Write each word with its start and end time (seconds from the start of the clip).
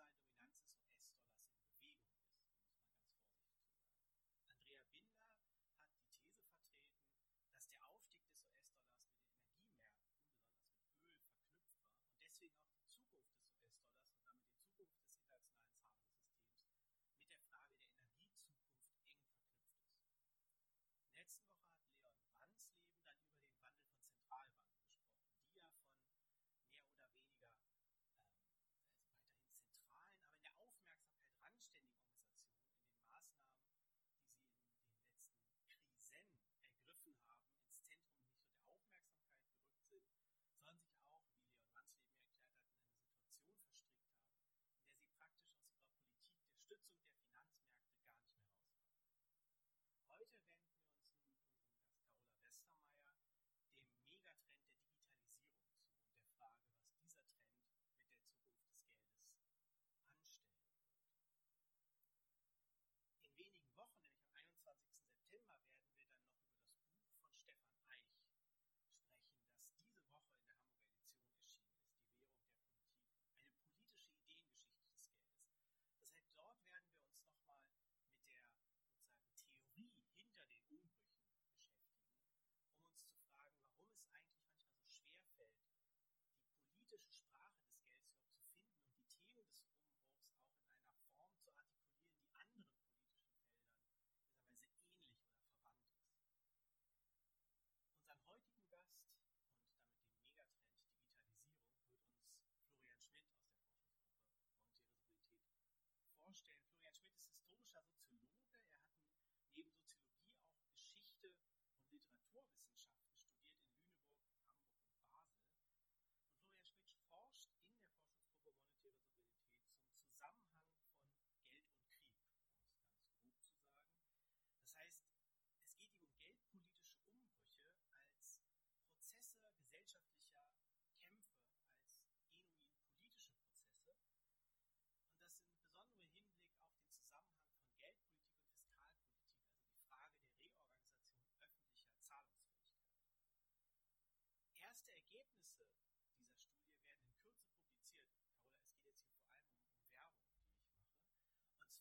outside 0.00 0.27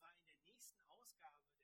zwar 0.07 0.13
in 0.19 0.25
der 0.25 0.35
nächsten 0.45 0.79
Ausgabe 0.87 1.56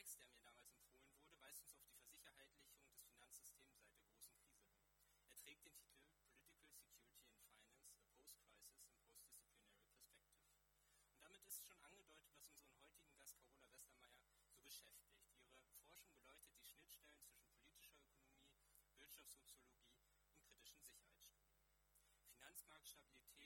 Text, 0.00 0.16
der 0.18 0.28
mir 0.32 0.40
damals 0.40 0.72
empfohlen 0.72 1.12
wurde, 1.12 1.36
weist 1.44 1.60
uns 1.60 1.76
auf 1.76 1.84
die 1.84 1.92
Versicherheitlichung 1.92 2.88
des 2.88 3.04
Finanzsystems 3.04 3.76
seit 3.76 3.92
der 3.92 4.00
großen 4.00 4.32
Krise 4.32 4.64
hin. 4.64 4.80
Er 5.28 5.36
trägt 5.36 5.60
den 5.66 5.76
Titel 5.76 6.00
Political 6.08 6.40
Security 6.40 7.04
and 7.04 7.04
Finance, 7.04 7.60
a 8.00 8.00
Post-Crisis 8.16 8.48
and 8.48 8.96
Post-Disciplinary 8.96 9.92
Perspective. 9.92 10.56
Und 11.12 11.20
damit 11.20 11.44
ist 11.44 11.60
schon 11.60 11.76
angedeutet, 11.84 12.32
was 12.32 12.48
unseren 12.48 12.80
heutigen 12.80 13.12
Gast 13.12 13.36
Carola 13.44 13.76
Westermeier 13.84 14.40
so 14.40 14.56
beschäftigt. 14.64 15.20
Ihre 15.60 15.68
Forschung 15.68 16.08
beleuchtet 16.16 16.56
die 16.56 16.64
Schnittstellen 16.64 17.20
zwischen 17.20 17.52
politischer 17.52 18.00
Ökonomie, 18.00 18.56
Wirtschaftssoziologie 18.96 19.84
und 19.84 20.00
kritischen 20.00 20.56
Sicherheitsstudien. 20.56 21.44
Finanzmarktstabilität 22.32 23.39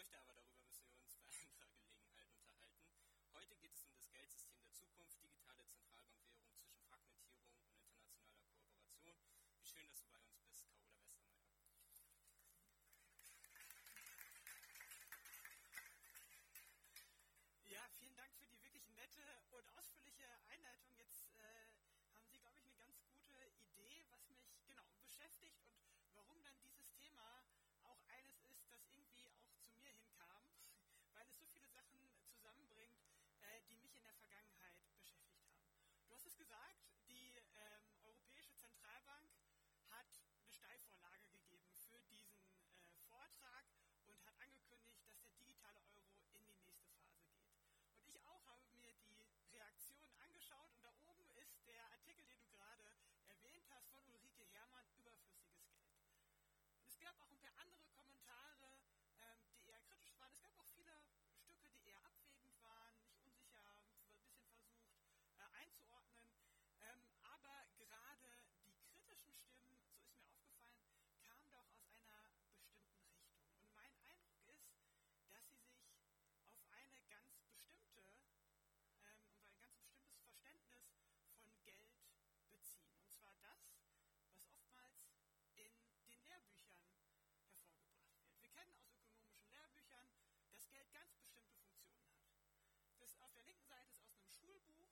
fürchte 0.00 0.18
aber, 0.18 0.32
darüber 0.32 0.56
müssen 0.64 0.88
wir 0.88 0.96
uns 0.96 1.12
bei 1.12 1.60
anderer 1.60 1.84
Gelegenheit 1.84 2.32
unterhalten. 2.32 2.88
Heute 3.34 3.54
geht 3.56 3.74
es 3.74 3.84
um 3.84 3.92
das 3.92 4.08
Geldsystem 4.08 4.56
der 4.62 4.72
Zukunft, 4.72 5.20
digitale 5.20 5.68
Zentralbankwährung 5.68 6.48
zwischen 6.56 6.80
Fragmentierung 6.88 7.44
und 7.52 7.60
internationaler 7.60 8.80
Kooperation. 8.80 9.28
Wie 9.60 9.66
schön, 9.68 9.84
dass 9.84 10.00
du 10.00 10.08
bei 10.08 10.24
uns 10.24 10.40
bist, 10.40 10.64
Carola 10.72 11.04
Westermeier. 11.04 11.60
Ja, 17.68 17.84
vielen 18.00 18.16
Dank 18.16 18.32
für 18.40 18.46
die 18.48 18.62
wirklich 18.64 18.88
nette 18.96 19.20
und 19.52 19.68
ausführliche 19.76 20.24
Einleitung. 20.48 20.96
Jetzt 20.96 21.28
äh, 21.36 21.68
haben 22.16 22.24
Sie, 22.24 22.40
glaube 22.40 22.56
ich, 22.56 22.64
eine 22.64 22.72
ganz 22.72 22.96
gute 23.04 23.36
Idee, 23.52 24.08
was 24.08 24.24
mich 24.32 24.48
genau 24.64 24.96
beschäftigt 25.04 25.60
und 26.00 26.16
warum 26.16 26.40
dann 26.42 26.56
dieses 26.64 26.88
Thema 26.96 27.44
auch 27.84 28.00
eines 28.08 28.40
ist, 28.44 28.70
das 28.70 28.86
irgendwie 28.92 29.26
auch 29.26 29.50
zu 29.64 29.74
mir 29.78 29.92
hinkam, 29.92 30.44
weil 31.14 31.26
es 31.26 31.38
so 31.38 31.46
viele 31.46 31.68
Sachen 31.70 31.98
zusammenbringt, 32.28 33.00
äh, 33.42 33.60
die 33.68 33.76
mich 33.76 33.94
in 33.96 34.04
der 34.04 34.14
Vergangenheit 34.14 34.76
beschäftigt 34.94 35.42
haben. 35.42 35.66
Du 36.06 36.09
hast 36.20 36.26
es 36.26 36.36
gesagt, 36.36 36.76
die 37.08 37.32
ähm, 37.56 37.96
Europäische 38.04 38.54
Zentralbank 38.54 39.32
hat 39.88 40.04
eine 40.36 40.52
Steilvorlage 40.52 41.24
gegeben 41.32 41.72
für 41.88 41.98
diesen 42.02 42.36
äh, 42.36 42.92
Vortrag 43.08 43.64
und 44.04 44.22
hat 44.26 44.36
angekündigt, 44.36 45.00
dass 45.08 45.24
der 45.24 45.32
digitale 45.32 45.80
Euro 45.80 46.12
in 46.12 46.20
die 46.28 46.44
nächste 46.44 46.68
Phase 46.76 47.08
geht. 47.08 47.24
Und 47.96 48.04
ich 48.04 48.20
auch 48.26 48.44
habe 48.44 48.60
mir 48.68 48.92
die 48.92 49.32
Reaktion 49.48 50.12
angeschaut 50.20 50.68
und 50.74 50.84
da 50.84 50.92
oben 51.08 51.24
ist 51.40 51.66
der 51.66 51.88
Artikel, 51.88 52.26
den 52.26 52.38
du 52.42 52.50
gerade 52.50 52.84
erwähnt 53.24 53.64
hast, 53.70 53.88
von 53.88 54.04
Ulrike 54.12 54.44
Herrmann, 54.52 54.84
überflüssiges 55.00 55.64
Geld. 55.64 55.88
Und 56.76 56.84
es 56.84 57.00
gab 57.00 57.18
auch 57.18 57.30
ein 57.32 57.40
paar 57.40 57.56
andere 57.64 57.88
Kommentare, 57.96 58.76
ähm, 59.24 59.40
die 59.56 59.70
eher 59.72 59.80
kritisch 59.88 60.12
waren. 60.20 60.32
Es 60.36 60.42
gab 60.42 60.52
auch 60.60 60.68
viele 60.68 61.00
Stücke, 61.32 61.70
die 61.70 61.88
eher 61.88 62.04
abwägend 62.04 62.62
waren, 62.62 63.00
nicht 63.00 63.16
unsicher, 63.24 63.64
ein 63.72 63.88
bisschen 63.88 64.20
versucht 64.20 64.60
äh, 65.40 65.48
einzuordnen. 65.56 65.99
Ganz 90.92 91.14
bestimmte 91.14 91.54
Funktionen 91.54 92.14
hat. 92.14 92.44
Das 92.98 93.16
auf 93.20 93.32
der 93.32 93.42
linken 93.44 93.66
Seite 93.66 93.90
ist 93.90 94.02
aus 94.04 94.14
einem 94.14 94.30
Schulbuch 94.30 94.90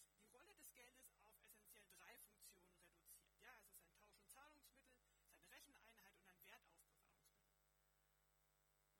wird 0.00 0.18
die 0.20 0.26
Rolle 0.32 0.54
des 0.54 0.72
Geldes 0.72 1.14
auf 1.22 1.36
essentiell 1.42 1.86
drei 1.94 2.16
Funktionen 2.26 2.72
reduziert. 2.74 3.38
Ja, 3.40 3.54
es 3.56 3.66
ist 3.68 3.78
ein 3.78 3.92
Tausch- 3.92 4.16
und 4.18 4.28
Zahlungsmittel, 4.30 4.98
es 5.06 5.18
ist 5.20 5.34
eine 5.36 5.50
Recheneinheit 5.50 6.14
und 6.16 6.28
ein 6.28 6.44
Wertaufbewahrungsmittel. 6.44 7.62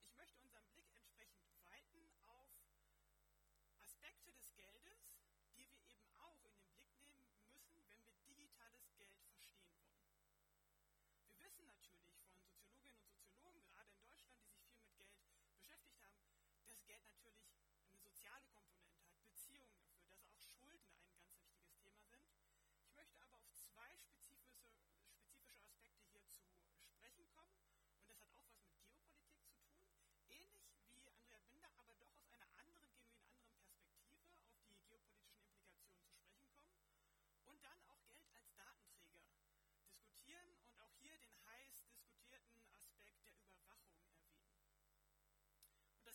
ich 0.00 0.12
möchte 0.16 0.40
unseren 0.42 0.68
Blick 0.70 0.90
entsprechend 0.94 1.46
weiten 1.64 2.08
auf 2.24 2.48
Aspekte 3.78 4.32
des 4.32 4.52
Geldes, 4.54 5.16
die 5.56 5.68
wir 5.68 5.84
eben 5.88 6.10
auch 6.18 6.42
in 6.44 6.54
den 6.54 6.70
Blick 6.74 6.92
nehmen 7.02 7.26
müssen, 7.32 7.86
wenn 7.88 8.04
wir 8.04 8.18
digitales 8.26 8.94
Geld 8.96 9.16
verstehen 9.18 9.66
wollen. 9.70 10.00
Wir 11.26 11.38
wissen 11.40 11.64
natürlich 11.66 12.08
von 12.12 12.29
Geld 16.90 17.04
natürlich 17.04 17.38
eine 17.86 17.98
soziale 18.02 18.46
Komponente. 18.52 18.79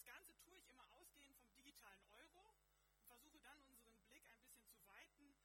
Tue 0.05 0.57
ich 0.57 0.67
immer 0.69 0.85
ausgehend 0.93 1.35
vom 1.39 1.51
digitalen 1.55 2.05
Euro 2.11 2.53
und 2.93 3.03
versuche 3.05 3.39
dann 3.39 3.59
unseren 3.63 3.99
Blick 4.07 4.25
ein 4.29 4.39
bisschen 4.43 4.69
zu 4.69 4.85
weiten 4.87 5.35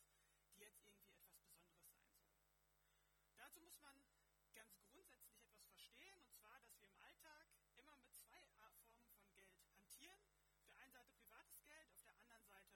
die 0.56 0.60
jetzt 0.60 0.80
irgendwie 0.80 1.12
etwas 1.12 1.44
Besonderes 1.44 2.00
sein 2.00 2.64
soll? 2.64 2.80
Dazu 3.36 3.60
muss 3.60 3.78
man 3.82 4.00
ganz 4.56 4.85
verstehen, 5.86 6.18
und 6.18 6.34
zwar, 6.34 6.58
dass 6.60 6.74
wir 6.80 6.88
im 6.90 6.98
Alltag 6.98 7.46
immer 7.78 7.96
mit 8.02 8.10
zwei 8.18 8.42
Formen 8.58 8.82
von 8.90 9.30
Geld 9.38 9.54
hantieren. 9.70 10.18
Auf 10.58 10.66
der 10.66 10.80
einen 10.82 10.92
Seite 10.92 11.14
privates 11.14 11.62
Geld, 11.62 11.86
auf 11.94 12.02
der 12.02 12.16
anderen 12.18 12.42
Seite 12.50 12.74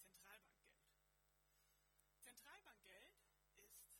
Zentralbankgeld. 0.00 0.88
Zentralbankgeld 2.24 3.12
ist 3.20 3.36
die 3.36 3.52
für 3.52 3.68
uns 3.68 3.92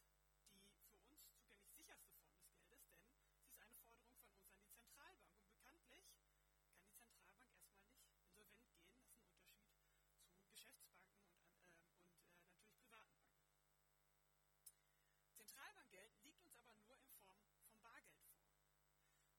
zugänglich 0.49 1.45
sicherste 1.77 2.17
Form 2.17 2.33
des 2.41 2.57
Geldes, 2.65 2.97
denn 3.05 3.29
sie 3.37 3.45
ist 3.45 3.61
eine 3.61 3.77
Forderung 3.77 4.09
von 4.09 4.25
uns 4.25 4.41
an 4.41 4.57
die 4.57 4.73
Zentralbank. 4.73 5.37
Und 5.37 5.45
bekanntlich 5.45 6.09
kann 6.17 6.81
die 6.81 6.97
Zentralbank 6.97 7.61
erstmal 7.61 7.85
nicht 7.85 8.01
insolvent 8.01 8.33
gehen. 8.33 9.05
Das 9.53 9.61
ist 9.61 9.69
ein 9.69 9.93
Unterschied 9.93 10.33
zu 10.33 10.49
Geschäftsbanken 10.49 11.21
und, 11.29 11.45
äh, 11.45 11.85
und 11.85 12.09
äh, 12.09 12.25
natürlich 12.25 12.73
privaten 12.73 13.21
Banken. 13.21 13.61
Zentralbankgeld 15.37 16.17
liegt 16.25 16.41
uns 16.41 16.57
aber 16.57 16.75
nur 16.81 16.97
in 16.97 17.05
Form 17.21 17.37
von 17.69 17.81
Bargeld 17.83 18.25
vor. 18.33 18.49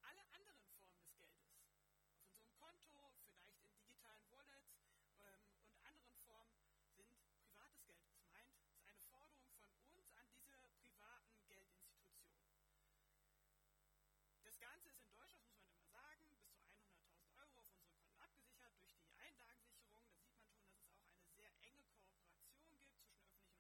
Alle 0.08 0.22
anderen 0.32 0.62
Formen 0.64 0.94
des 0.96 1.12
Geldes, 1.20 1.52
auf 2.00 2.14
unserem 2.24 2.54
Konto, 2.54 3.18
vielleicht 3.36 3.66
in 3.66 3.76
digitalen 3.76 4.24
Wallets 4.32 4.72
ähm, 5.26 5.44
und 5.68 5.76
anderen 5.84 6.16
Formen, 6.30 6.56
sind 6.96 7.12
privates 7.44 7.84
Geld. 7.86 8.06
Das 8.08 8.24
meint, 8.32 8.48
es 8.56 8.64
ist 8.64 8.80
eine 8.80 8.96
Forderung 9.10 9.52
von 9.52 9.74
uns 9.92 10.14
an 10.16 10.30
diese 10.32 10.56
privaten 10.80 11.44
Geldinstitutionen. 11.48 12.48
Das 14.44 14.58
Ganze 14.60 14.90
ist 14.90 15.02
in 15.02 15.12
Deutschland, 15.12 15.50
muss 15.50 15.60
man 15.60 15.74
immer 15.74 15.90
sagen, 15.92 16.24
bis 16.30 16.40
zu 16.48 16.56
100.000 16.56 17.28
Euro 17.36 17.60
auf 17.60 17.68
unseren 17.68 17.92
Konten 17.92 18.16
abgesichert 18.22 18.74
durch 18.80 18.96
die 19.04 19.12
Einlagensicherung. 19.18 20.00
Da 20.00 20.08
sieht 20.08 20.32
man 20.32 20.40
schon, 20.48 20.80
dass 20.80 20.96
es 20.96 21.04
auch 21.04 21.20
eine 21.20 21.28
sehr 21.36 21.52
enge 21.68 21.84
Kooperation 21.84 22.48
gibt 22.70 22.88
zwischen 22.96 22.96
öffentlichen 22.96 23.52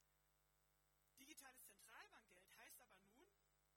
Digitales 1.18 1.62
Zentralbankgeld 1.68 2.56
heißt 2.56 2.80
aber 2.80 2.96
nun, 3.04 3.28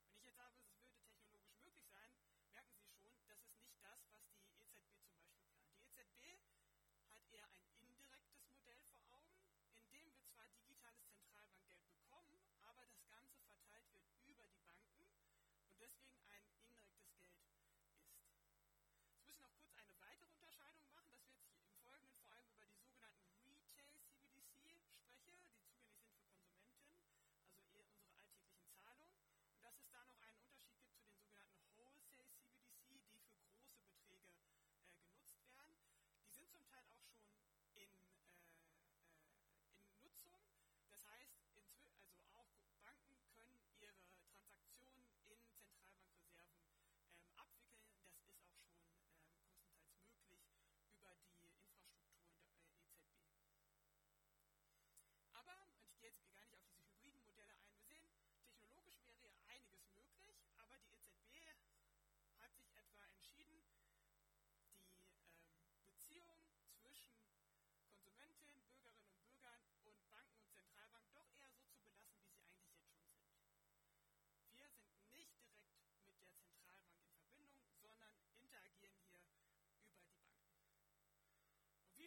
Wenn 0.00 0.16
ich 0.16 0.24
jetzt 0.24 0.36
sage, 0.36 0.56
es 0.64 0.72
würde 0.72 0.88
technologisch 0.96 1.60
möglich 1.60 1.88
sein, 1.92 2.12
merken 2.48 2.80
Sie 2.80 2.96
schon, 2.96 3.20
das 3.28 3.38
ist 3.44 3.60
nicht 3.60 3.84
das, 3.84 4.00
was 4.08 4.24
die 4.32 4.49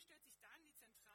stellt 0.04 0.24
sich 0.26 0.40
dann 0.42 0.62
die 0.64 0.74
zentrale 0.76 1.13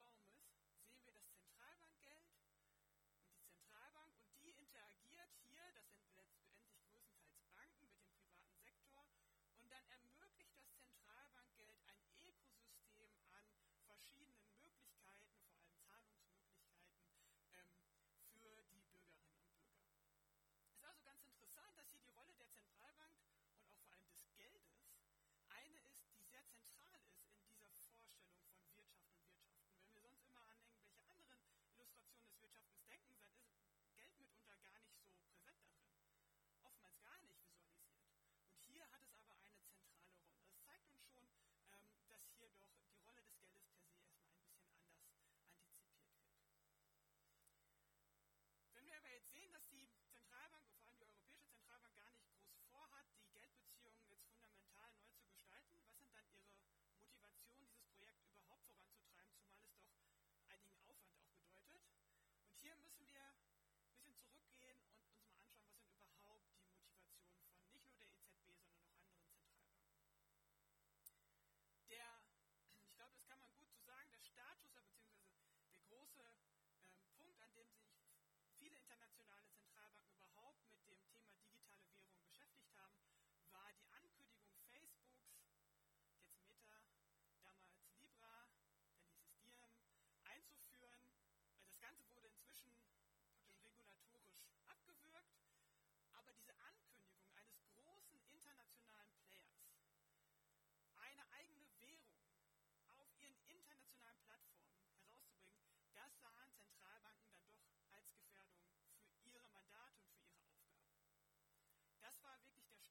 hier 62.69 62.77
müssen 62.77 63.09
wir 63.13 63.23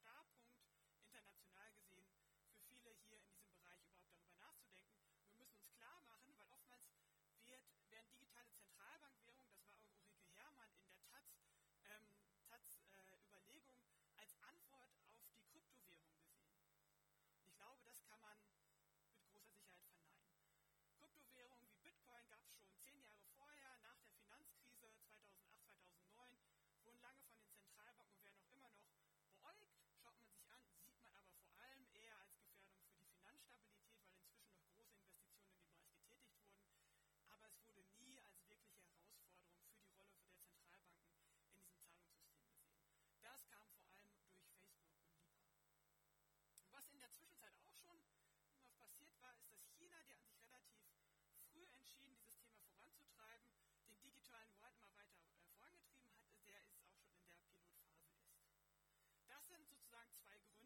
Starpunkt 0.08 0.48
international 1.04 1.70
gesehen. 1.72 1.87
entschieden, 51.88 52.20
dieses 52.20 52.44
Thema 52.44 52.60
voranzutreiben, 52.68 53.48
den 53.88 54.00
digitalen 54.02 54.52
Word 54.56 54.74
immer 54.76 54.92
weiter 54.92 55.16
äh, 55.32 55.40
vorangetrieben 55.48 56.12
hat, 56.12 56.28
der 56.46 56.60
ist 56.60 56.76
auch 56.76 56.84
schon 56.84 57.00
in 57.00 57.24
der 57.24 57.40
Pilotphase 57.40 57.72
ist. 57.72 58.28
Das 59.28 59.48
sind 59.48 59.64
sozusagen 59.68 60.12
zwei 60.20 60.36
Gründe. 60.36 60.57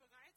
bereits 0.00 0.31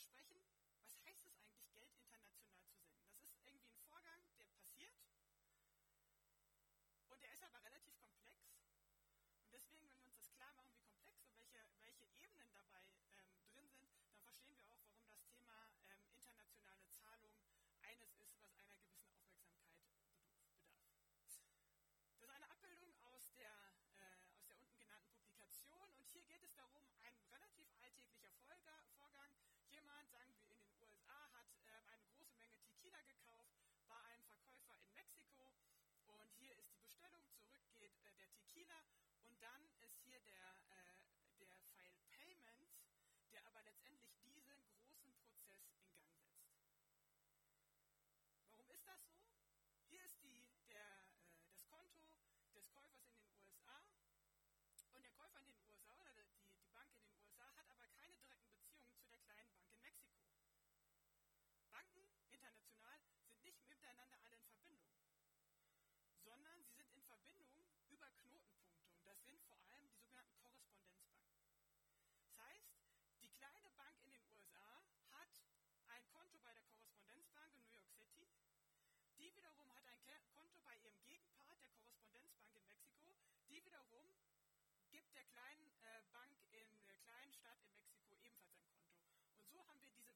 versprechen, 0.00 0.49
Dann 39.40 39.64
ist 39.80 39.96
hier 40.04 40.20
der, 40.20 40.54
äh, 40.70 41.40
der 41.40 41.56
File 41.72 41.96
Payment, 42.12 42.68
der 43.32 43.46
aber 43.46 43.62
letztendlich 43.62 44.14
diesen 44.22 44.44
großen 44.44 45.12
Prozess 45.24 45.64
in 45.72 45.82
Gang 45.88 46.06
setzt. 46.12 46.44
Warum 48.50 48.70
ist 48.70 48.86
das 48.86 49.00
so? 49.08 49.16
Hier 49.88 50.04
ist 50.04 50.20
die, 50.22 50.46
der, 50.68 50.84
äh, 50.84 51.40
das 51.42 51.64
Konto 51.68 52.20
des 52.54 52.68
Käufers 52.68 53.00
in 53.08 53.16
den 53.16 53.32
USA 53.40 53.82
und 54.92 55.02
der 55.02 55.12
Käufer 55.12 55.40
in 55.40 55.46
den 55.46 55.60
USA 55.66 55.96
oder 56.00 56.12
die, 56.24 56.44
die 56.60 56.68
Bank 56.74 56.92
in 56.92 57.00
den 57.00 57.16
USA 57.16 57.44
hat 57.56 57.70
aber 57.70 57.86
keine 57.98 58.14
direkten 58.18 58.52
Beziehungen 58.52 58.94
zu 59.00 59.08
der 59.08 59.20
kleinen 59.20 59.50
Bank 59.52 59.68
in 59.72 59.80
Mexiko. 59.80 60.28
Banken 61.70 62.04
international 62.28 63.00
sind 63.24 63.42
nicht 63.42 63.68
miteinander 63.68 64.18
alle 64.24 64.39
Die 79.20 79.36
wiederum 79.36 79.68
hat 79.68 79.84
ein 79.84 80.24
Konto 80.32 80.56
bei 80.64 80.72
ihrem 80.80 81.04
Gegenpart, 81.04 81.60
der 81.60 81.68
Korrespondenzbank 81.76 82.56
in 82.56 82.64
Mexiko. 82.64 83.12
Die 83.50 83.62
wiederum 83.62 84.16
gibt 84.88 85.14
der 85.14 85.24
kleinen 85.24 85.76
äh, 85.84 86.00
Bank 86.10 86.32
in 86.48 86.64
der 86.88 86.96
kleinen 87.04 87.34
Stadt 87.34 87.60
in 87.60 87.76
Mexiko 87.76 88.16
ebenfalls 88.24 88.64
ein 88.64 88.80
Konto. 88.80 89.12
Und 89.36 89.52
so 89.52 89.60
haben 89.68 89.78
wir 89.82 89.90
diese 89.90 90.09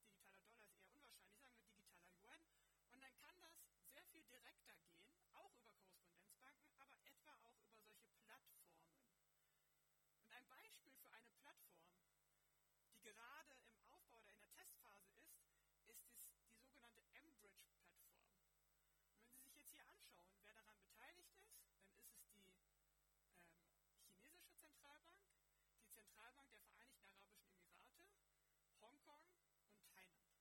digitaler 0.00 0.40
Dollar 0.48 0.72
ist 0.72 0.88
eher 0.88 1.04
unwahrscheinlich, 1.04 1.44
sagen 1.52 1.68
wir 1.68 1.84
digitaler 1.84 2.36
Yuan. 2.48 2.64
Und 2.92 3.00
dann 3.04 3.14
kann 3.20 3.36
das 3.44 3.52
sehr 3.92 4.04
viel 4.08 4.24
direkter 4.24 4.74
gehen, 4.80 5.04
auch 5.36 5.52
über 5.60 5.76
Korrespondenzbanken, 5.76 6.72
aber 6.80 6.96
etwa 7.04 7.32
auch 7.44 7.60
über 7.60 7.84
solche 7.84 8.16
Plattformen. 8.24 8.88
Und 10.16 10.32
ein 10.32 10.46
Beispiel 10.48 10.92
für 11.02 11.12
eine 11.12 11.32
Plattform, 11.42 11.92
die 12.94 13.02
gerade 13.02 13.41
Zentralbank 26.02 26.50
der 26.50 26.66
Vereinigten 26.66 27.14
Arabischen 27.14 27.62
Emirate, 27.62 28.10
Hongkong 28.82 29.22
und 29.70 29.86
Thailand. 29.86 30.34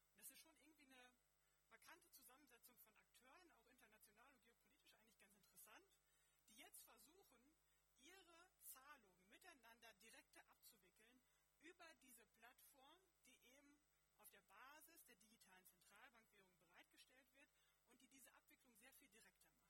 das 0.00 0.16
ist 0.16 0.32
schon 0.32 0.48
irgendwie 0.64 0.96
eine 0.96 1.20
markante 1.68 2.08
Zusammensetzung 2.16 2.80
von 2.80 2.96
Akteuren, 2.96 3.52
auch 3.52 3.68
international 3.68 4.32
und 4.32 4.40
geopolitisch 4.40 4.96
eigentlich 4.96 5.20
ganz 5.20 5.36
interessant, 5.36 5.92
die 6.48 6.56
jetzt 6.56 6.80
versuchen, 6.88 7.52
ihre 8.00 8.48
Zahlungen 8.64 9.28
miteinander 9.28 9.92
direkte 10.00 10.40
abzuwickeln 10.40 11.20
über 11.60 11.84
diese 12.00 12.24
Plattform, 12.40 12.96
die 13.60 13.60
eben 13.60 13.76
auf 14.16 14.24
der 14.32 14.40
Basis 14.48 15.04
der 15.04 15.20
digitalen 15.20 15.68
Zentralbankwährung 15.68 16.64
bereitgestellt 16.64 17.28
wird 17.36 17.52
und 17.92 18.00
die 18.00 18.08
diese 18.08 18.32
Abwicklung 18.32 18.72
sehr 18.80 18.96
viel 18.96 19.12
direkter 19.12 19.52
macht. 19.52 19.68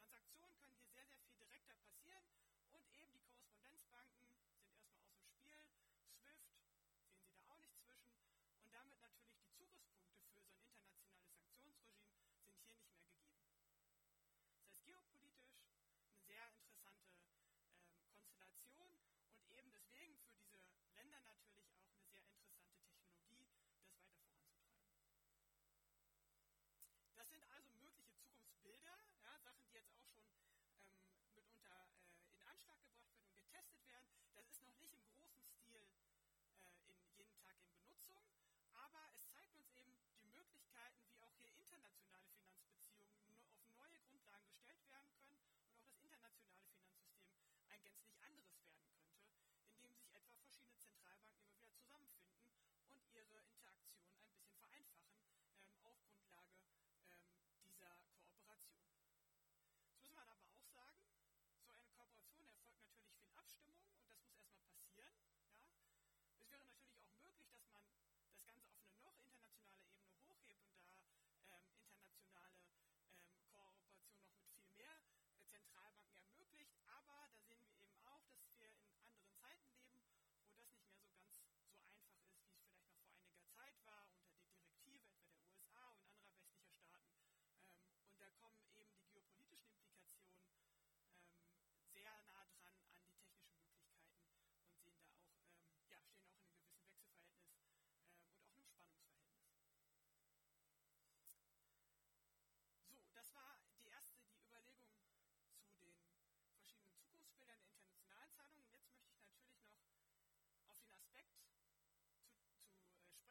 Transaktionen 0.00 0.56
können 0.56 0.72
hier 0.80 0.88
sehr, 0.88 1.04
sehr 1.04 1.20
viel 1.20 1.36
direkter 1.36 1.76
passieren 1.84 2.24
Abstimmung 63.46 64.03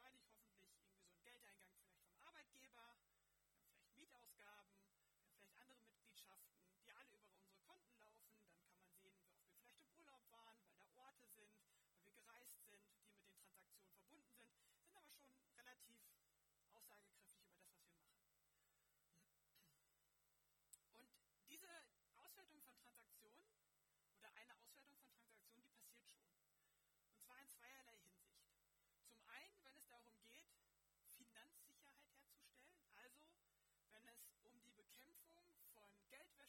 wahrscheinlich 0.00 0.31
Geld 36.12 36.41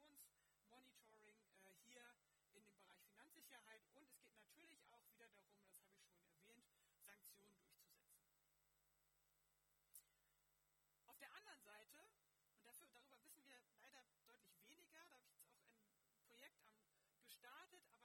von 0.00 0.08
der 0.08 0.24
Transaktionsmonitoring 0.64 1.36
äh, 1.60 1.76
hier 1.84 2.08
in 2.56 2.64
dem 2.64 2.78
Bereich 2.80 3.04
Finanzsicherheit 3.04 3.84
und 3.92 4.08
es 4.08 4.16
gibt 4.16 4.23
started 17.44 18.03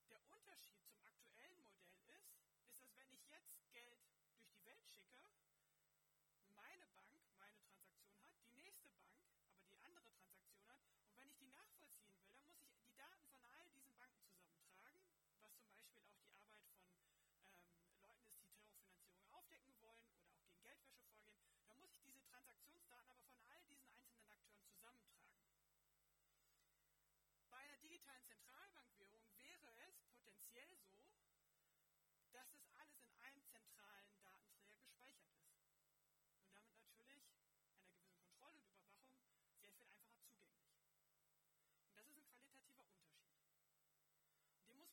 Der 0.10 0.24
Unterschied 0.32 0.80
zum 0.88 1.04
aktuellen 1.04 1.60
Modell 1.60 2.24
ist, 2.32 2.40
ist, 2.64 2.82
dass 2.82 2.96
wenn 2.98 3.12
ich 3.12 3.28
jetzt 3.30 3.72
Geld 3.72 3.99
Beispiel 15.80 16.06
auch 16.06 16.20
die 16.20 16.29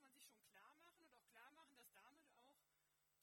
man 0.06 0.18
sich 0.22 0.30
schon 0.30 0.46
klar 0.54 0.70
machen 0.78 1.02
und 1.02 1.10
auch 1.18 1.26
klar 1.34 1.50
machen, 1.52 1.74
dass 1.76 1.90
damit 1.90 2.22
auch 2.22 2.46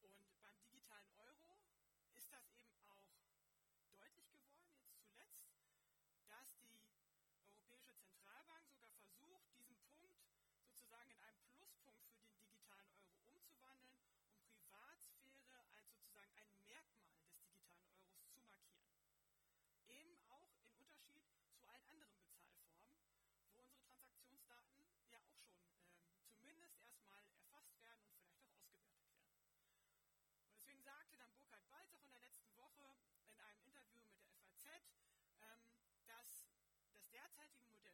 Und 0.02 0.18
beim 0.42 0.58
digitalen 0.66 1.10
Euro 1.14 1.62
ist 2.18 2.32
das 2.32 2.42
eben 2.50 2.69
derzeitigen 37.12 37.66
Modell 37.70 37.89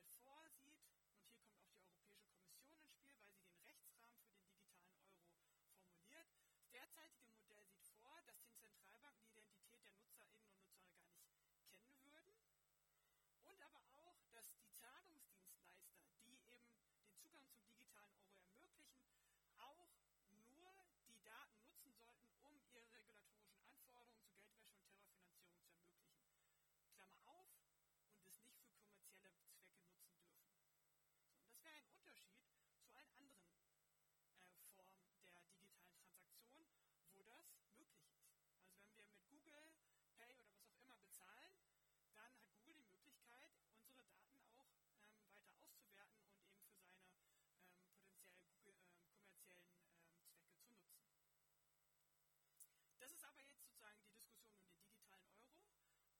Das 53.07 53.13
ist 53.15 53.25
aber 53.25 53.39
jetzt 53.39 53.55
sozusagen 53.55 54.03
die 54.03 54.11
Diskussion 54.11 54.51
um 54.59 54.67
den 54.67 54.83
digitalen 54.83 55.31
Euro. 55.39 55.63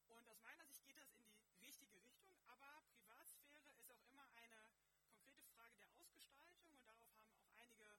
Und 0.07 0.29
aus 0.29 0.39
meiner 0.45 0.65
Sicht 0.69 0.87
geht 0.87 0.97
das 0.97 1.11
in 1.19 1.27
die 1.27 1.67
richtige 1.67 1.99
Richtung, 1.99 2.39
aber 2.47 2.87
Privatsphäre 2.95 3.75
ist 3.75 3.91
auch 3.91 3.99
immer 4.07 4.31
eine 4.37 4.71
konkrete 5.03 5.43
Frage 5.51 5.75
der 5.79 5.91
Ausgestaltung 5.99 6.71
und 6.71 6.87
darauf 6.87 7.11
haben 7.11 7.35
auch 7.35 7.51
einige 7.59 7.91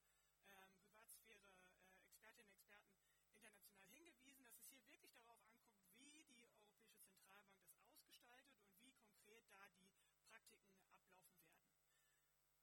ähm, 0.48 0.80
Privatsphäre-Expertinnen 1.20 1.84
äh, 2.24 2.32
und 2.32 2.40
Experten 2.40 2.96
international 3.28 3.92
hingewiesen, 3.92 4.42
dass 4.46 4.56
es 4.56 4.70
hier 4.72 4.80
wirklich 4.80 5.02
darauf 5.04 5.20
ankommt, 5.28 5.68
wie 6.00 6.24
die 6.24 6.40
Europäische 6.40 7.04
Zentralbank 7.12 7.68
das 7.68 7.84
ausgestaltet 7.92 8.56
und 8.72 8.88
wie 8.88 8.96
konkret 8.96 9.44
da 9.52 9.68
die 9.68 9.84
Praktiken 10.32 10.72
ablaufen 10.80 11.12
werden. 11.12 11.36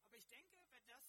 Aber 0.09 0.17
ich 0.17 0.29
denke, 0.33 0.57
wenn 0.73 0.87
das 0.89 1.05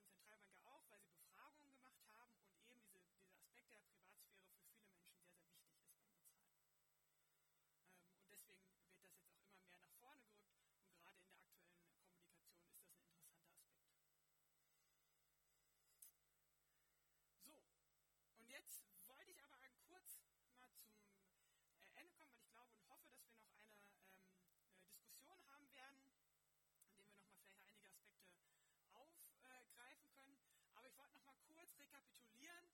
rekapitulieren, 31.88 32.68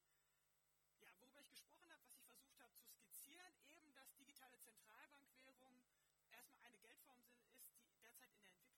ja, 0.99 1.09
worüber 1.21 1.41
ich 1.41 1.51
gesprochen 1.51 1.91
habe, 1.93 2.03
was 2.03 2.15
ich 2.19 2.25
versucht 2.27 2.59
habe 2.59 2.75
zu 2.75 2.87
skizzieren, 2.91 3.55
eben 3.71 3.95
dass 3.95 4.11
digitale 4.19 4.59
Zentralbankwährungen 4.59 5.87
erstmal 6.31 6.65
eine 6.67 6.79
Geldform 6.79 7.23
ist, 7.23 7.47
die 7.87 7.95
derzeit 8.03 8.31
in 8.35 8.41
der 8.43 8.51
Entwicklung 8.51 8.74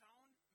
shown 0.00 0.53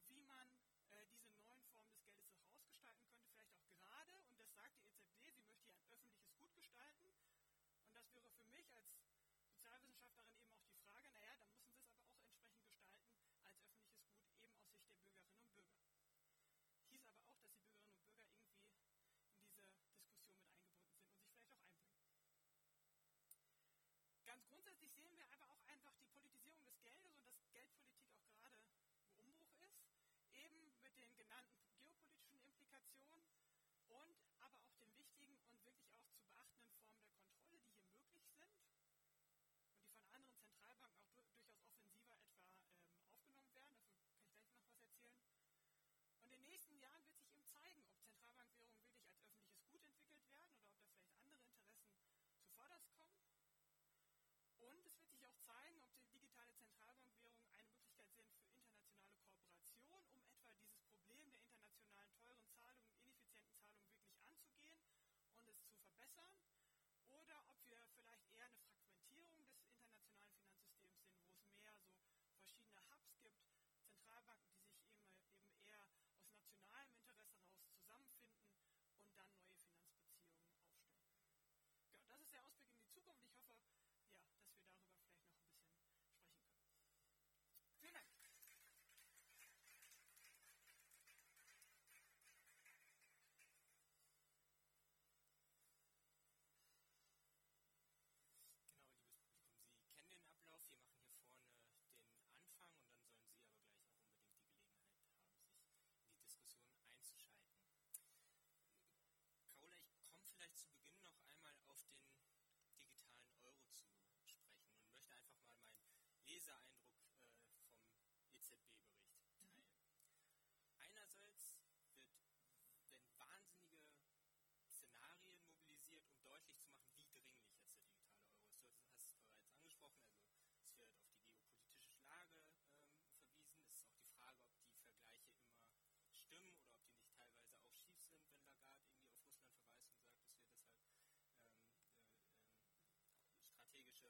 to 144.03 144.09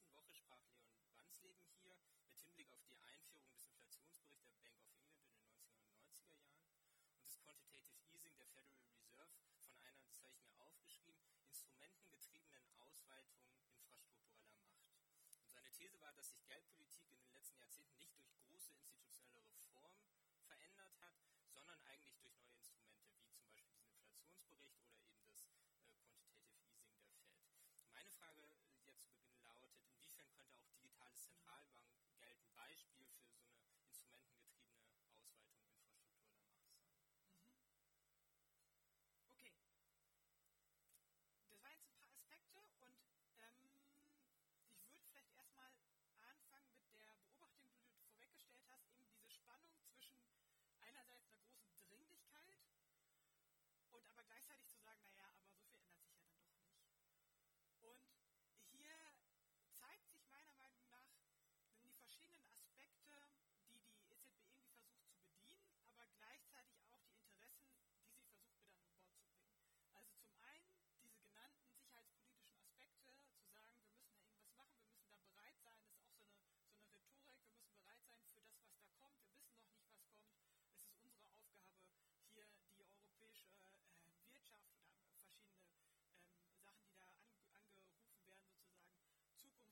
letzten 0.00 0.16
Woche 0.16 0.32
sprach 0.34 0.64
Leon 0.72 1.12
Wandsleben 1.12 1.68
hier 1.76 1.94
mit 2.24 2.40
Hinblick 2.40 2.72
auf 2.72 2.86
die 2.88 2.96
Einführung 3.04 3.52
des 3.52 3.66
Inflationsberichts 3.66 4.48
der 4.48 4.56
Bank 4.64 4.80
of 4.80 4.96
England 4.96 5.28
in 5.28 5.44
den 5.44 5.52
1990er 5.52 6.24
Jahren 6.24 6.48
und 7.12 7.22
das 7.22 7.36
Quantitative 7.36 8.00
Easing 8.08 8.34
der 8.38 8.48
Federal 8.48 8.88
Reserve 8.96 9.28
von 9.60 9.76
einer, 9.84 10.00
das 10.08 10.22
habe 10.24 10.32
ich 10.32 10.48
mir 10.48 10.56
aufgeschrieben, 10.64 11.20
instrumentengetriebenen 11.44 12.64
Ausweitung 12.80 13.44
infrastruktureller 13.52 14.56
Macht. 14.56 14.88
Und 15.44 15.52
seine 15.52 15.70
These 15.70 16.00
war, 16.00 16.12
dass 16.14 16.30
sich 16.30 16.46
Geldpolitik 16.46 17.04
in 17.12 17.20
den 17.20 17.32
letzten 17.32 17.58
Jahrzehnten 17.58 17.98
nicht 17.98 18.16
durch 18.16 18.32
große 18.40 18.72
institutionelle 18.72 19.52
Reformen 19.52 20.00
verändert 20.48 20.96
hat, 21.04 21.20
sondern 21.52 21.78
eigentlich 21.84 22.16
durch 22.24 22.39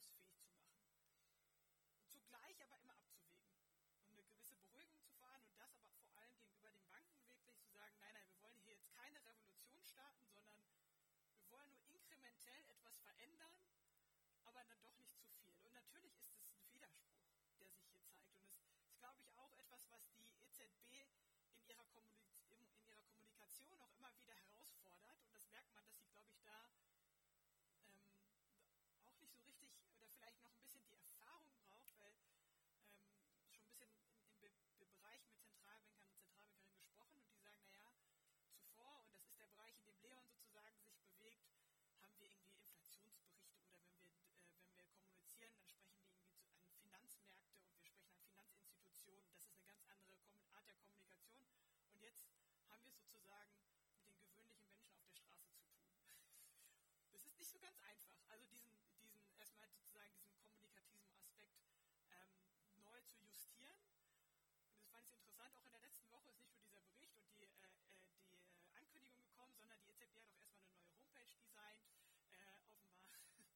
handlungsfähig 0.07 0.71
zu 0.71 0.87
machen. 0.87 1.27
Und 1.99 2.11
zugleich 2.11 2.63
aber 2.63 2.79
immer 2.79 2.97
abzuwägen, 2.99 3.59
und 3.99 4.15
eine 4.15 4.23
gewisse 4.23 4.55
Beruhigung 4.57 4.99
zu 5.03 5.11
fahren 5.19 5.43
und 5.45 5.59
das 5.59 5.75
aber 5.79 5.99
vor 6.07 6.15
allem 6.19 6.35
gegenüber 6.39 6.71
den 6.71 6.87
Banken 6.89 7.19
wirklich 7.27 7.57
zu 7.59 7.71
sagen, 7.73 7.97
nein, 8.01 8.15
nein, 8.15 8.29
wir 8.31 8.41
wollen 8.43 8.59
hier 8.63 8.75
jetzt 8.75 8.91
keine 8.95 9.19
Revolution 9.25 9.83
starten, 9.85 10.29
sondern 10.31 10.57
wir 11.39 11.51
wollen 11.51 11.71
nur 11.73 11.85
inkrementell 11.89 12.63
etwas 12.69 12.99
verändern, 13.01 13.55
aber 14.45 14.65
dann 14.65 14.81
doch 14.83 14.97
nicht 14.97 15.17
zu 15.19 15.27
viel. 15.43 15.59
Und 15.65 15.73
natürlich 15.75 16.15
ist 16.19 16.31
es 16.35 16.47
ein 16.47 16.63
Widerspruch, 16.73 17.19
der 17.27 17.39
sich 17.41 17.53
hier 17.59 17.71
zeigt. 17.83 18.15
Und 18.63 18.71
es 18.71 18.83
ist, 18.83 18.99
glaube 18.99 19.21
ich, 19.21 19.35
auch 19.37 19.53
etwas, 19.59 19.83
was 19.91 20.03
die 20.15 20.29
EZB 20.45 21.09
in 21.57 21.67
ihrer, 21.67 21.85
Kommunikation 23.49 23.81
auch 23.81 23.95
immer 23.95 24.15
wieder 24.17 24.35
herausfordert. 24.35 25.17
Und 25.25 25.33
Finanzinstitutionen. 49.09 49.33
Das 49.33 49.47
ist 49.47 49.57
eine 49.57 49.65
ganz 49.65 50.29
andere 50.29 50.53
Art 50.53 50.67
der 50.69 50.77
Kommunikation. 50.77 51.49
Und 51.93 52.03
jetzt 52.03 52.21
haben 52.69 52.85
wir 52.85 52.93
es 52.93 53.01
sozusagen 53.01 53.57
mit 53.57 54.05
den 54.05 54.21
gewöhnlichen 54.21 54.69
Menschen 54.69 54.85
auf 54.93 55.09
der 55.09 55.17
Straße 55.17 55.49
zu 55.49 55.65
tun. 55.65 55.81
Das 57.13 57.25
ist 57.25 57.37
nicht 57.39 57.51
so 57.51 57.59
ganz 57.59 57.79
einfach. 57.81 58.21
Also 58.29 58.45
diesen, 58.47 58.69
diesen 59.01 59.33
erstmal 59.41 59.71
sozusagen 59.73 60.13
diesen 60.21 60.37
kommunikativen 60.45 61.09
Aspekt 61.17 61.57
ähm, 62.13 62.31
neu 62.85 63.01
zu 63.09 63.25
justieren. 63.25 63.81
Und 64.69 64.77
das 64.77 64.87
fand 64.93 65.07
ich 65.09 65.15
interessant. 65.15 65.57
Auch 65.57 65.65
in 65.65 65.73
der 65.73 65.81
letzten 65.81 66.11
Woche 66.13 66.31
ist 66.31 66.41
nicht 66.45 66.53
nur 66.53 66.61
dieser 66.61 66.83
Bericht 66.85 67.17
und 67.17 67.33
die, 67.33 67.45
äh, 67.45 67.65
äh 67.65 68.13
die 68.29 68.61
äh, 68.61 68.77
Ankündigung 68.77 69.25
gekommen, 69.25 69.55
sondern 69.57 69.81
die 69.83 69.97
EZB 69.97 70.29
hat 70.37 70.45
auch 70.45 70.53
erstmal 70.53 70.77
eine 70.77 70.77
neue 70.77 70.93
Homepage 71.01 71.33
designt, 71.41 71.83
äh, 72.31 72.53
offenbar. 72.77 73.25
Und 73.33 73.49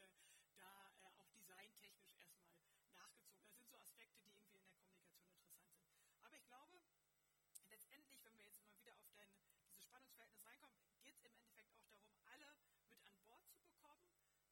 äh, 0.00 0.08
da 0.56 0.90
äh, 1.04 1.12
auch 1.20 1.28
designtechnisch 1.36 2.16
erstmal 2.18 2.48
nachgezogen. 2.94 3.44
Das 3.44 3.54
sind 3.54 3.68
so 3.68 3.76
Aspekte, 3.76 4.22
die 4.24 4.34
irgendwie 4.40 4.58
in 4.58 4.64
der 4.64 4.74
Kommunikation 4.74 5.28
interessant 5.28 5.68
sind. 5.70 6.24
Aber 6.24 6.36
ich 6.36 6.46
glaube, 6.46 6.80
letztendlich, 7.68 8.24
wenn 8.24 8.36
wir 8.38 8.44
jetzt 8.46 8.60
immer 8.60 8.76
wieder 8.78 8.94
auf 8.98 9.12
dein, 9.16 9.30
dieses 9.66 9.84
Spannungsverhältnis 9.84 10.44
reinkommen, 10.46 10.76
geht 11.02 11.14
es 11.16 11.24
im 11.24 11.34
Endeffekt 11.36 11.70
auch 11.74 11.86
darum, 11.90 12.14
alle 12.26 12.50
mit 12.88 13.06
an 13.06 13.18
Bord 13.26 13.44
zu 13.50 13.58
bekommen. 13.62 14.06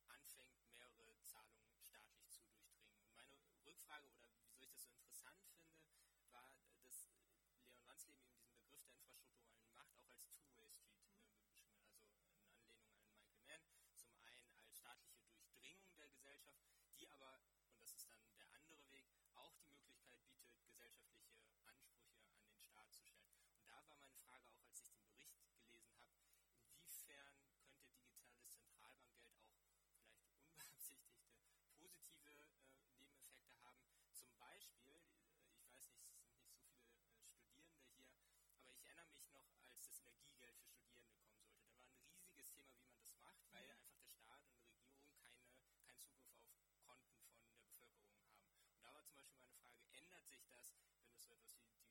anfängt, 0.09 0.57
mehrere 0.69 1.17
Zahlungen 1.23 1.73
staatlich 1.77 2.29
zu 2.31 2.43
durchdringen. 2.45 2.93
Und 3.01 3.15
meine 3.17 3.37
Rückfrage, 3.65 4.09
oder 4.09 4.29
wieso 4.33 4.53
ich 4.61 4.69
das 4.69 4.85
so 4.85 4.91
interessant 4.91 5.41
finde, 5.47 5.73
war, 6.33 6.57
dass 6.83 7.09
Leon 7.63 7.87
Wanzleben 7.87 8.25
eben 8.25 8.41
diesen 8.41 8.57
Begriff 8.57 8.85
der 8.89 8.99
infrastrukturellen 8.99 9.75
Macht 9.75 9.97
auch 9.99 10.11
als 10.11 10.29
Two-Way-Street 10.41 10.99
mhm. 11.01 11.22
gemacht, 43.33 43.49
weil 43.53 43.65
einfach 43.65 43.93
der 43.97 44.07
Staat 44.07 44.45
und 44.45 44.61
die 44.61 44.69
Regierung 44.69 45.09
keine, 45.17 45.41
keinen 45.81 46.01
Zugriff 46.01 46.37
auf 46.61 46.77
Konten 46.85 47.17
von 47.17 47.33
der 47.33 47.41
Bevölkerung 47.41 47.81
haben. 47.81 48.29
Und 48.69 48.83
da 48.85 48.93
war 48.93 49.05
zum 49.05 49.17
Beispiel 49.17 49.41
meine 49.41 49.57
Frage, 49.57 49.89
ändert 49.93 50.29
sich 50.29 50.45
das, 50.49 50.77
wenn 51.01 51.17
es 51.17 51.25
so 51.25 51.33
etwas 51.33 51.57
wie 51.57 51.82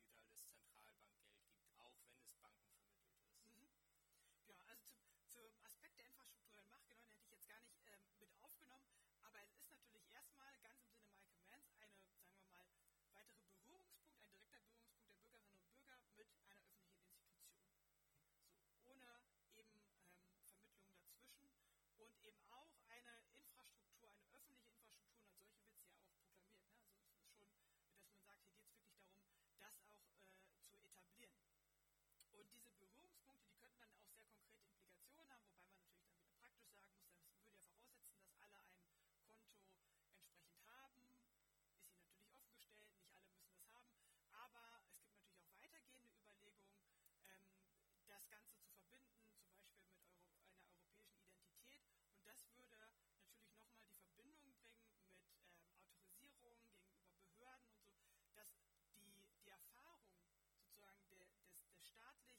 staatlich, 61.86 62.38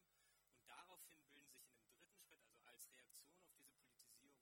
Und 0.55 0.67
daraufhin 0.67 1.19
bilden 1.33 1.51
sich 1.51 1.67
in 1.67 1.75
einem 1.75 1.93
dritten 1.93 2.19
Schritt, 2.19 2.43
also 2.43 2.61
als 2.65 2.89
Reaktion 2.91 3.33
auf 3.35 3.43
diese 3.45 3.63
Politisierung, 3.69 4.39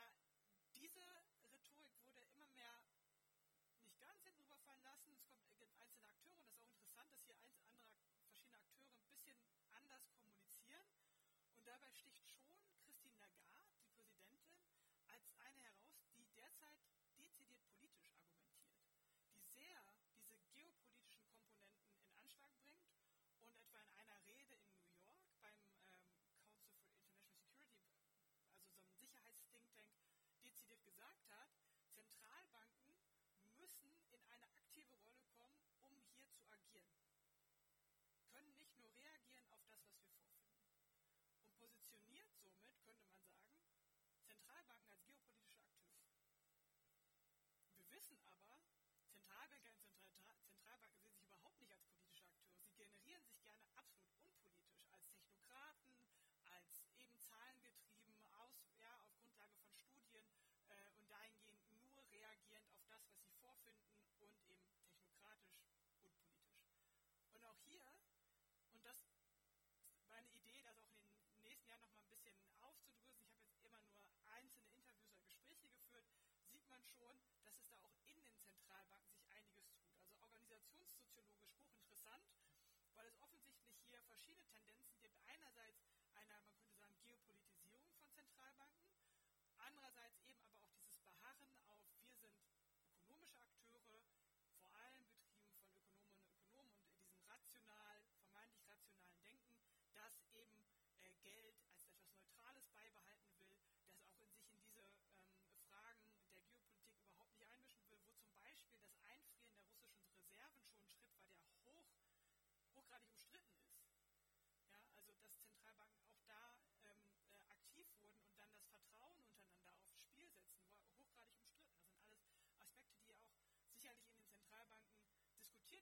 diese 0.75 1.03
Rhetorik 1.53 1.91
wurde 2.03 2.21
immer 2.35 2.47
mehr 2.49 2.75
nicht 3.83 3.99
ganz 4.01 4.23
hinten 4.23 4.43
rüberfallen 4.43 4.83
lassen. 4.83 5.13
Es 5.15 5.41
kommt 5.57 5.75
einzelne 5.81 6.09
Akteure 6.09 6.45
und 6.45 6.59
das 6.61 6.87
ist 6.87 6.99
auch 6.99 7.13
interessant, 7.13 7.67
dass 7.67 7.77
hier 7.81 7.89
andere 7.89 8.15
verschiedene 8.15 8.57
Akteure 8.57 9.37
ein 9.37 9.43
bisschen 9.43 9.73
anders 9.73 10.05
kommunizieren. 10.13 10.87
Und 11.61 11.67
dabei 11.69 11.93
sticht 11.93 12.25
schon 12.33 12.57
Christine 12.65 13.13
Lagarde, 13.21 13.69
die 13.77 13.85
Präsidentin, 13.93 14.65
als 15.13 15.29
eine 15.45 15.61
heraus, 15.61 16.09
die 16.17 16.25
derzeit 16.33 16.81
dezidiert 16.81 17.37
politisch 17.37 18.09
argumentiert, 18.17 18.65
die 19.29 19.45
sehr 19.61 19.77
diese 20.17 20.41
geopolitischen 20.57 21.29
Komponenten 21.29 21.85
in 21.85 22.01
Anschlag 22.17 22.57
bringt 22.65 22.97
und 23.45 23.53
etwa 23.53 23.77
in 23.85 23.93
einer 23.93 24.25
Rede 24.25 24.57
in 24.57 24.73
New 24.73 24.97
York 25.05 25.21
beim 25.37 25.61
ähm, 25.85 26.25
Council 26.33 26.97
for 26.97 27.29
International 27.29 27.69
Security, 27.69 28.41
also 28.49 28.65
so 28.65 28.81
einem 28.81 28.97
Sicherheitsthinktank, 28.97 29.93
Tank, 30.01 30.41
dezidiert 30.41 30.81
gesagt 30.81 31.29
hat, 31.29 31.53
Zentralbanken 31.93 32.97
müssen 33.61 33.93
in 34.09 34.25
eine 34.33 34.49
aktive 34.57 34.97
Rolle 35.05 35.29
kommen, 35.37 35.61
um 35.85 35.93
hier 36.09 36.25
zu 36.25 36.41
agieren. 36.49 36.97
Können 38.33 38.57
nicht 38.57 38.81
nur 38.81 38.97
reagieren 38.97 39.45
auf 39.53 39.61
das, 39.69 39.85
was 39.93 40.01
wir 40.09 40.17
vorfinden. 40.25 40.81
Und 41.41 41.53
positioniert 41.59 42.31
somit, 42.33 42.73
könnte 42.81 43.05
man 43.11 43.21
sagen, 43.29 43.61
Zentralbanken 44.25 44.93
als 44.97 45.05
geopolitische 45.45 45.61
Akteure. 45.69 46.41
Wir 48.11 48.19
wissen 48.19 48.43
aber, 48.43 48.59
Zentralbanker 49.07 49.71
und 49.71 50.43
Zentralbanken 50.43 50.99
sehen 50.99 51.15
sich 51.15 51.31
überhaupt 51.31 51.61
nicht 51.61 51.71
als 51.71 51.87
politische 51.87 52.19
Akteure. 52.27 52.59
Sie 52.67 52.75
generieren 52.75 53.23
sich 53.23 53.39
gerne 53.39 53.63
absolut 53.79 54.19
unpolitisch, 54.19 54.83
als 54.91 55.07
Technokraten, 55.15 55.95
als 56.51 56.83
eben 56.99 57.15
zahlengetrieben, 57.23 58.19
aus, 58.35 58.51
ja, 58.83 58.91
auf 58.99 59.07
Grundlage 59.15 59.55
von 59.63 59.79
Studien 59.79 60.27
äh, 60.67 60.91
und 60.99 61.07
dahingehend 61.09 61.71
nur 61.71 62.03
reagierend 62.11 62.67
auf 62.75 62.83
das, 62.91 63.07
was 63.07 63.23
sie 63.23 63.31
vorfinden 63.39 63.95
und 64.19 64.19
eben 64.19 64.67
technokratisch 64.83 65.55
und 65.63 65.71
politisch. 66.03 66.51
Und 67.31 67.45
auch 67.47 67.63
hier, 67.63 67.87
und 68.75 68.83
das 68.85 68.99
ist 69.07 69.23
meine 70.11 70.29
Idee, 70.35 70.63
das 70.67 70.83
auch 70.83 70.99
in 70.99 71.31
den 71.31 71.43
nächsten 71.47 71.69
Jahren 71.69 71.83
noch 71.83 71.95
mal 71.95 72.03
ein 72.03 72.11
bisschen 72.11 72.35
aufzudrösen, 72.59 73.23
ich 73.23 73.31
habe 73.31 73.39
jetzt 73.47 73.63
immer 73.63 73.79
nur 73.79 73.95
einzelne 74.35 74.67
Interviews 74.75 75.15
oder 75.15 75.23
Gespräche 75.23 75.55
geführt, 75.63 76.07
sieht 76.51 76.67
man 76.69 76.83
schon, 77.01 77.17
dass 77.41 77.57
es 77.57 77.65
da 77.73 77.81
auch 77.81 77.97
in 78.05 78.21
den 78.21 78.37
Zentralbanken 78.45 79.09
sich 79.17 79.25
einiges 79.33 79.65
tut. 79.73 79.89
Also 80.05 80.21
organisationssoziologisch 80.21 81.49
hochinteressant, 81.57 82.29
weil 82.93 83.09
es 83.09 83.17
offensichtlich 83.25 83.81
hier 83.89 84.05
verschiedene 84.05 84.45
Tendenzen 84.53 85.01
gibt. 85.01 85.17
Einerseits 85.25 85.81
einer, 86.13 86.37
man 86.45 86.53
könnte 86.53 86.77
sagen, 86.77 87.01
Geopolitisierung 87.01 87.89
von 87.97 88.05
Zentralbanken, 88.13 88.93
andererseits 89.57 90.21
eben 90.29 90.45
aber 90.45 90.60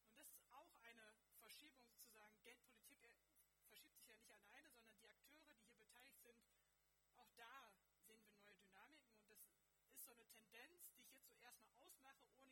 Und 0.07 0.19
das 0.19 0.31
ist 0.35 0.45
auch 0.53 0.75
eine 0.83 1.07
Verschiebung 1.39 1.87
sozusagen. 1.87 2.35
Geldpolitik 2.43 3.03
äh, 3.03 3.63
verschiebt 3.67 3.97
sich 3.97 4.09
ja 4.09 4.17
nicht 4.17 4.31
alleine, 4.33 4.71
sondern 4.71 4.95
die 4.99 5.09
Akteure, 5.09 5.55
die 5.55 5.67
hier 5.69 5.79
beteiligt 5.79 6.21
sind, 6.23 6.41
auch 7.17 7.31
da 7.37 7.71
sehen 8.07 8.23
wir 8.25 8.33
neue 8.35 8.57
Dynamiken. 8.57 9.15
Und 9.15 9.79
das 9.79 9.95
ist 9.95 10.05
so 10.05 10.13
eine 10.13 10.27
Tendenz, 10.27 10.91
die 10.91 11.03
ich 11.03 11.13
jetzt 11.13 11.29
so 11.29 11.37
erstmal 11.39 11.75
ausmache, 11.77 12.25
ohne 12.35 12.50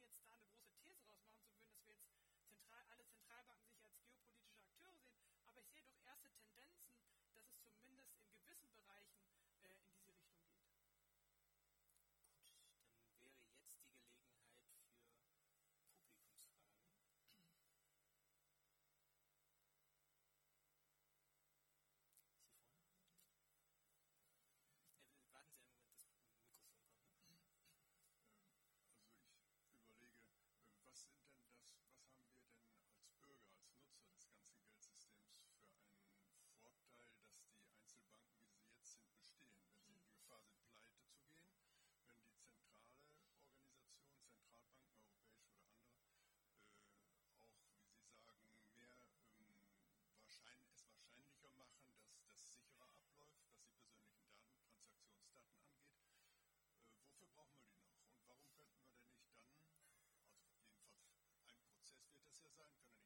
son 62.59 62.65
going 62.65 62.97
to 62.97 62.98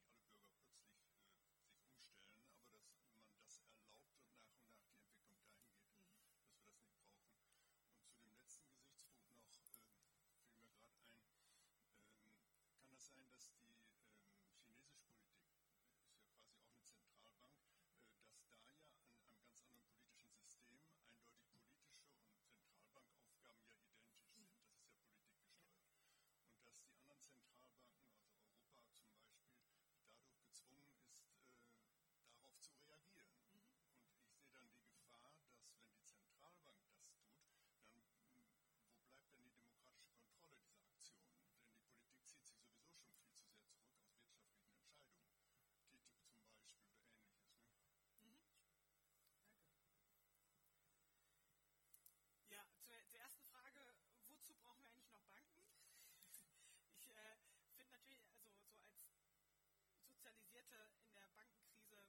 heute 60.78 61.05
in 61.05 61.15
der 61.15 61.28
Bankenkrise 61.36 62.01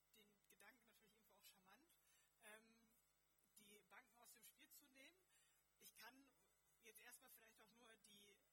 finde 0.00 0.16
ich 0.16 0.32
den 0.32 0.48
Gedanken 0.48 0.88
natürlich 0.88 1.28
irgendwo 1.28 1.44
auch 1.44 1.60
charmant, 1.60 2.00
ähm, 2.44 2.80
die 3.68 3.80
Banken 3.90 4.16
aus 4.18 4.32
dem 4.32 4.44
Spiel 4.46 4.70
zu 4.72 4.86
nehmen. 4.96 5.20
Ich 5.80 5.94
kann 5.96 6.14
jetzt 6.84 7.02
erstmal 7.02 7.32
vielleicht 7.44 7.60
auch 7.60 7.76
nur 7.76 7.94
die 8.06 8.48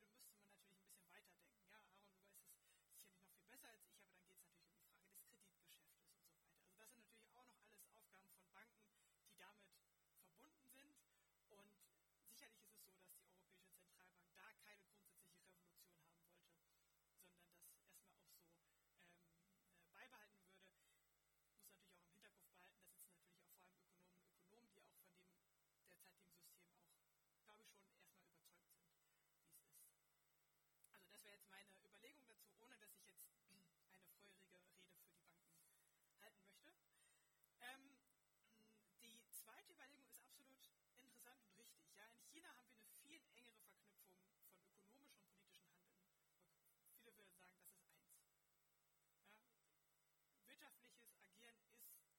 wirtschaftliches 50.75 51.21
Agieren 51.23 51.57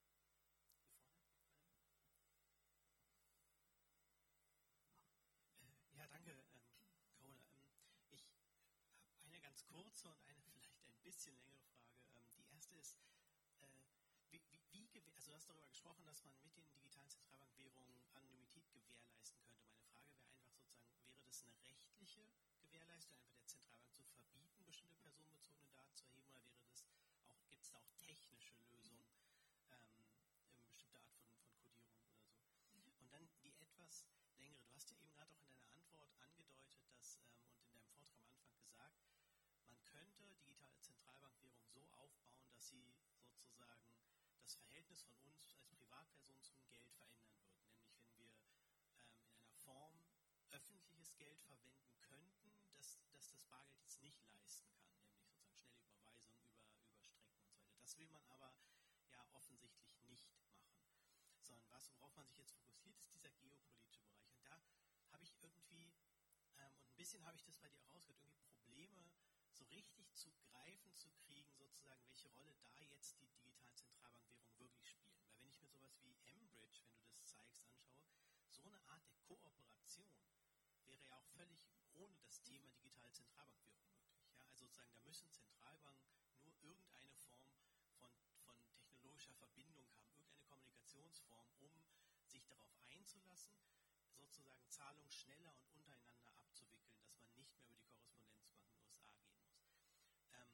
Hier 5.51 5.61
vorne. 5.61 5.77
Ja, 5.95 6.07
danke, 6.09 6.31
ähm, 6.31 6.61
Carola. 7.09 7.41
Ähm, 7.55 7.73
ich 8.13 8.25
habe 8.25 8.37
eine 9.25 9.41
ganz 9.41 9.65
kurze 9.67 10.09
und 10.11 10.23
eine 10.27 10.36
bisschen 11.07 11.35
längere 11.37 11.65
Frage. 11.71 12.03
Ähm, 12.17 12.35
die 12.37 12.47
erste 12.51 12.75
ist, 12.77 12.99
äh, 13.61 13.67
wie, 14.31 14.43
wie, 14.51 14.89
wie, 14.93 15.03
also 15.15 15.31
du 15.31 15.37
hast 15.37 15.49
darüber 15.49 15.69
gesprochen, 15.69 16.05
dass 16.05 16.25
man 16.25 16.35
mit 16.43 16.57
den 16.57 16.69
digitalen 16.73 17.09
Zentralbankwährungen 17.09 18.03
Anonymität 18.13 18.69
gewährleisten 18.73 19.41
könnte. 19.47 19.71
Meine 19.71 19.87
Frage 19.87 20.11
wäre 20.19 20.35
einfach 20.35 20.51
sozusagen, 20.51 21.07
wäre 21.07 21.27
das 21.27 21.43
eine 21.45 21.55
rechtliche 21.63 22.27
Gewährleistung, 22.59 23.17
einfach 23.19 23.37
der 23.39 23.47
Zentralbank 23.47 23.95
zu 23.95 24.05
verbieten, 24.11 24.65
bestimmte 24.67 24.97
personenbezogene 24.97 25.71
Daten 25.71 25.95
zu 25.95 26.07
erheben, 26.07 26.35
oder 26.35 26.51
wäre 26.51 26.67
das 26.69 26.83
auch, 26.83 26.99
gibt 27.49 27.63
es 27.63 27.71
da 27.71 27.79
auch 27.79 27.95
technische 28.03 28.57
Lösungen, 28.67 29.07
ähm, 29.71 30.11
eine 30.59 30.67
bestimmte 30.73 30.99
Art 30.99 31.09
von, 31.15 31.23
von 31.31 31.47
Codierung 31.55 31.87
oder 31.87 32.11
so? 32.11 32.19
Mhm. 32.75 32.91
Und 32.99 33.13
dann 33.13 33.29
die 33.43 33.55
etwas 33.61 34.07
längere, 34.39 34.65
du 34.67 34.75
hast 34.75 34.91
ja 34.91 34.99
eben 34.99 35.11
gerade 35.13 35.33
auch 35.33 35.41
in 35.43 35.49
deiner 35.49 35.71
Antwort 35.73 36.13
angedeutet, 36.19 36.83
dass, 36.91 37.19
ähm, 37.23 37.47
und 37.71 37.77
in 37.77 37.87
deinem 37.87 37.95
Vortrag 37.95 38.27
am 38.27 38.41
Anfang 38.41 38.65
gesagt, 38.65 39.07
man 39.69 39.83
könnte 39.85 40.29
digitale 40.35 40.79
Zentralbankwährung 40.81 41.67
so 41.69 41.81
aufbauen, 41.91 42.56
dass 42.67 42.71
sie 42.73 42.99
sozusagen 43.31 43.87
das 44.43 44.57
Verhältnis 44.57 45.01
von 45.05 45.17
uns 45.21 45.39
als 45.39 45.55
Privatperson 45.71 46.43
zum 46.43 46.59
Geld 46.67 46.91
verändern 46.95 47.39
wird. 47.39 47.63
Nämlich 48.17 48.17
wenn 48.17 48.19
wir 48.19 48.35
ähm, 48.99 49.15
in 49.31 49.39
einer 49.39 49.55
Form 49.55 50.03
öffentliches 50.51 51.15
Geld 51.15 51.41
verwenden 51.43 51.97
könnten, 52.01 52.51
dass, 52.75 52.99
dass 53.13 53.29
das 53.29 53.45
Bargeld 53.45 53.79
jetzt 53.79 54.03
nicht 54.03 54.21
leisten 54.33 54.69
kann, 54.75 54.91
nämlich 54.99 55.15
sozusagen 55.15 55.47
schnelle 55.53 55.79
Überweisung 55.79 56.35
über, 56.43 56.59
über 56.75 56.91
Strecken 56.99 57.31
und 57.31 57.47
so 57.47 57.55
weiter. 57.55 57.79
Das 57.79 57.97
will 57.99 58.09
man 58.09 58.25
aber 58.27 58.53
ja 59.11 59.25
offensichtlich 59.31 60.03
nicht 60.03 60.29
machen. 60.35 60.59
Sondern 61.43 61.71
was, 61.71 61.89
worauf 61.93 62.17
man 62.17 62.27
sich 62.27 62.39
jetzt 62.39 62.57
fokussiert, 62.57 62.99
ist 62.99 63.13
dieser 63.13 63.31
geopolitische 63.31 64.03
Bereich. 64.03 64.35
Und 64.35 64.43
da 64.43 64.61
habe 65.13 65.23
ich 65.23 65.37
irgendwie, 65.41 65.95
ähm, 66.57 66.75
und 66.81 66.91
ein 66.91 66.97
bisschen 66.97 67.25
habe 67.25 67.37
ich 67.37 67.45
das 67.45 67.61
bei 67.61 67.69
dir 67.69 67.81
auch 67.81 67.95
rausgehört, 67.95 68.21
irgendwie 68.25 68.43
Probleme, 68.43 69.16
so 69.57 69.65
richtig 69.65 70.13
zu 70.15 70.31
greifen 70.33 70.95
zu 70.95 71.11
kriegen, 71.25 71.53
sozusagen, 71.55 72.05
welche 72.07 72.29
Rolle 72.29 72.55
da 72.75 72.85
jetzt 72.85 73.19
die 73.21 73.29
digitalen 73.29 73.75
Zentralbankwährungen 73.77 74.59
wirklich 74.59 74.87
spielen. 74.89 75.17
Weil 75.25 75.39
wenn 75.39 75.49
ich 75.49 75.61
mir 75.61 75.69
sowas 75.71 75.99
wie 76.03 76.17
M-Bridge, 76.27 76.83
wenn 76.85 76.99
du 76.99 77.07
das 77.09 77.25
zeigst, 77.25 77.65
anschaue, 77.65 78.13
so 78.51 78.65
eine 78.65 78.81
Art 78.89 79.07
der 79.09 79.17
Kooperation 79.17 80.13
wäre 80.85 81.05
ja 81.05 81.17
auch 81.17 81.27
völlig 81.37 81.67
ohne 81.95 82.19
das 82.21 82.43
Thema 82.43 82.71
digitale 82.73 83.11
Zentralbankwährung 83.13 83.97
möglich. 83.97 84.29
Ja? 84.35 84.45
Also 84.45 84.55
sozusagen, 84.55 84.93
da 84.93 85.01
müssen 85.01 85.31
Zentralbanken 85.31 86.13
nur 86.45 86.55
irgendeine 86.63 87.11
Form 87.17 87.49
von, 87.99 88.11
von 88.45 88.57
technologischer 88.77 89.35
Verbindung 89.35 89.89
haben, 89.97 90.13
irgendeine 90.15 90.43
Kommunikationsform, 90.45 91.49
um 91.61 91.73
sich 92.27 92.45
darauf 92.47 92.77
einzulassen, 92.89 93.57
sozusagen 94.15 94.69
Zahlungen 94.69 95.11
schneller 95.11 95.55
und 95.61 95.73
untereinander 95.73 96.33
abzuwickeln, 96.39 97.01
dass 97.01 97.21
man 97.21 97.35
nicht 97.37 97.57
mehr 97.57 97.67
über 97.67 97.77
die 97.77 97.89
Korrespondenzbanken 97.89 98.61
in 98.61 98.69
den 98.69 98.81
USA 98.85 99.11
gehen 99.23 99.41
muss. 99.47 99.73
Ähm, 100.33 100.51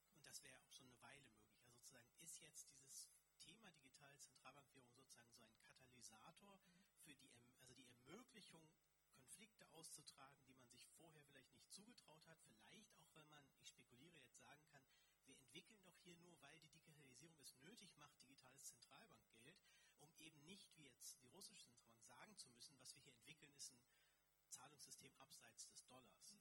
und 0.00 0.16
das 0.28 0.42
wäre 0.44 0.60
auch 0.60 0.72
schon 0.72 0.86
eine 0.90 1.00
Weile 1.02 1.24
möglich. 1.24 1.56
Also 1.56 1.72
sozusagen 1.72 2.12
ist 2.20 2.38
jetzt 2.40 2.68
dieses 2.76 3.08
Thema 3.40 3.70
digitale 3.72 4.18
Zentralbankwährung 4.18 4.92
sozusagen 4.92 5.32
so 5.34 5.46
ein 5.46 5.56
Katalysator 5.58 6.60
für 7.02 7.14
die, 7.14 7.30
also 7.60 7.74
die 7.74 7.86
Ermöglichung, 7.88 8.68
Konflikte 9.14 9.66
auszutragen, 9.72 10.38
die 10.46 10.52
man 10.52 10.68
sich 10.68 10.86
vorher 10.98 11.22
vielleicht 11.22 11.50
nicht 11.54 11.72
zugetraut 11.72 12.26
hat. 12.26 12.38
Vielleicht 12.40 12.66
auch, 12.66 12.84
weil 13.14 13.24
man, 13.28 13.42
ich 13.62 13.70
spekuliere 13.70 14.14
jetzt, 14.18 14.38
sagen 14.38 14.62
kann, 14.66 14.84
wir 15.24 15.36
entwickeln 15.38 15.82
doch 15.84 15.96
hier 16.04 16.16
nur, 16.16 16.38
weil 16.42 16.58
die 16.60 16.68
Digitalisierung 16.68 17.40
es 17.40 17.56
nötig 17.60 17.96
macht, 17.96 18.20
digitales 18.20 18.66
Zentralbankgeld, 18.66 19.56
um 20.00 20.14
eben 20.16 20.44
nicht, 20.44 20.76
wie 20.76 20.84
jetzt 20.84 21.22
die 21.22 21.28
russische 21.28 21.70
Zentralbank, 21.70 21.88
sagen 22.04 22.36
zu 22.36 22.50
müssen, 22.50 22.78
was 22.78 22.94
wir 22.94 23.02
hier 23.02 23.14
entwickeln, 23.14 23.52
ist 23.54 23.72
ein 23.72 24.50
Zahlungssystem 24.50 25.14
abseits 25.16 25.68
des 25.68 25.84
Dollars. 25.86 26.32
Mhm. 26.32 26.40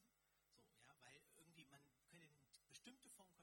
So, 0.59 0.75
ja, 0.83 0.95
weil 1.03 1.21
irgendwie 1.37 1.65
man 1.65 1.81
könnte 2.09 2.29
bestimmte 2.67 3.09
Formen 3.09 3.37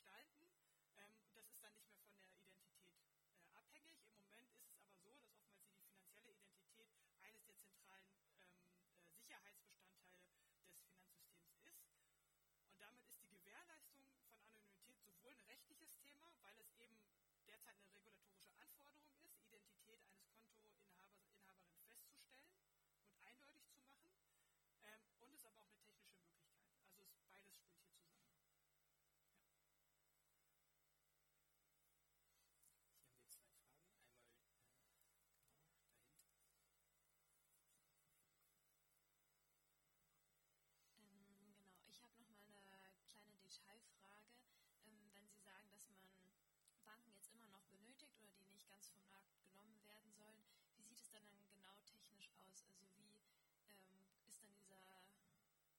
gestalten. 0.03 0.51
Ähm, 0.99 1.31
das 1.33 1.47
ist 1.47 1.63
dann 1.63 1.71
nicht 1.79 1.95
mehr 1.95 2.03
von 2.03 2.19
der 2.19 2.35
Identität 2.35 2.99
äh, 3.31 3.47
abhängig. 3.55 4.03
Im 4.11 4.19
Moment 4.19 4.43
ist 4.51 4.59
es 4.59 4.75
aber 4.75 4.99
so, 4.99 5.15
dass 5.15 5.31
oftmals 5.39 5.79
die 5.79 5.95
finanzielle 5.95 6.43
Identität 6.43 6.91
eines 7.23 7.45
der 7.47 7.55
zentralen 7.63 8.11
ähm, 8.35 8.67
äh, 8.91 9.07
Sicherheitsbestandteile 9.15 10.11
des 10.11 10.27
Finanzsystems 10.27 11.87
ist. 11.87 12.19
Und 12.67 12.75
damit 12.83 13.07
ist 13.07 13.15
die 13.23 13.31
Gewährleistung 13.31 14.03
von 14.11 14.27
Anonymität 14.27 14.99
sowohl 15.07 15.31
ein 15.31 15.47
rechtliches 15.47 15.95
Thema, 16.03 16.35
weil 16.43 16.59
es 16.59 16.75
eben 16.75 16.99
derzeit 17.47 17.79
eine 17.79 17.95
regulatorische 17.95 18.59
Anforderung 18.59 19.07
ist, 19.23 19.39
Identität 19.39 20.03
eines 20.03 20.99
Kontoinhaberin 21.15 21.79
festzustellen 21.79 22.51
und 23.07 23.23
eindeutig 23.23 23.63
zu 23.71 23.79
machen. 23.87 24.11
Ähm, 24.83 25.15
und 25.23 25.31
es 25.31 25.47
aber 25.47 25.63
auch 25.63 25.71
eine 25.71 25.87
technische 25.87 26.27
Möglichkeit. 26.27 26.67
Also 26.83 26.99
es, 27.07 27.15
beides 27.23 27.55
spielt 27.55 27.79
hier 27.79 27.95
zusammen. 27.95 28.27
Hier 32.83 32.99
haben 32.99 33.15
wir 33.15 33.27
zwei 33.29 33.47
Fragen. 33.63 33.95
Einmal 34.03 34.83
äh, 34.83 35.31
genau 39.23 39.87
dahinter. 39.87 40.27
Ähm, 40.99 41.53
genau, 41.57 41.81
ich 41.87 42.01
habe 42.03 42.13
noch 42.21 42.29
mal 42.29 42.43
eine 42.43 42.53
kleine 42.53 43.33
Detailfrage. 43.41 44.35
Ähm, 44.85 45.09
wenn 45.13 45.27
Sie 45.27 45.39
sagen, 45.39 45.69
dass 45.71 45.87
man 45.89 46.03
Banken 46.85 47.11
jetzt 47.11 47.29
immer 47.29 47.47
noch 47.47 47.63
benötigt 47.71 48.15
oder 48.19 48.31
die 48.37 48.45
nicht 48.45 48.62
ganz 48.73 48.89
vom 48.89 49.05
Markt 49.05 49.37
genommen 49.45 49.77
werden 49.85 50.09
sollen, 50.17 50.41
wie 50.73 50.81
sieht 50.81 50.97
es 50.97 51.11
dann, 51.11 51.29
dann 51.29 51.45
genau 51.53 51.77
technisch 51.85 52.31
aus? 52.41 52.65
Also 52.65 52.89
wie 52.97 53.21
ähm, 53.69 54.01
ist 54.25 54.41
dann 54.41 54.49
dieser 54.57 54.81
Euro 54.89 55.29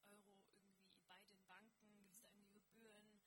irgendwie 0.07 0.47
bei 1.11 1.19
den 1.27 1.43
Banken? 1.43 1.91
Gibt 1.99 2.15
es 2.15 2.21
da 2.23 2.31
irgendwie 2.31 2.55
Gebühren? 2.55 3.19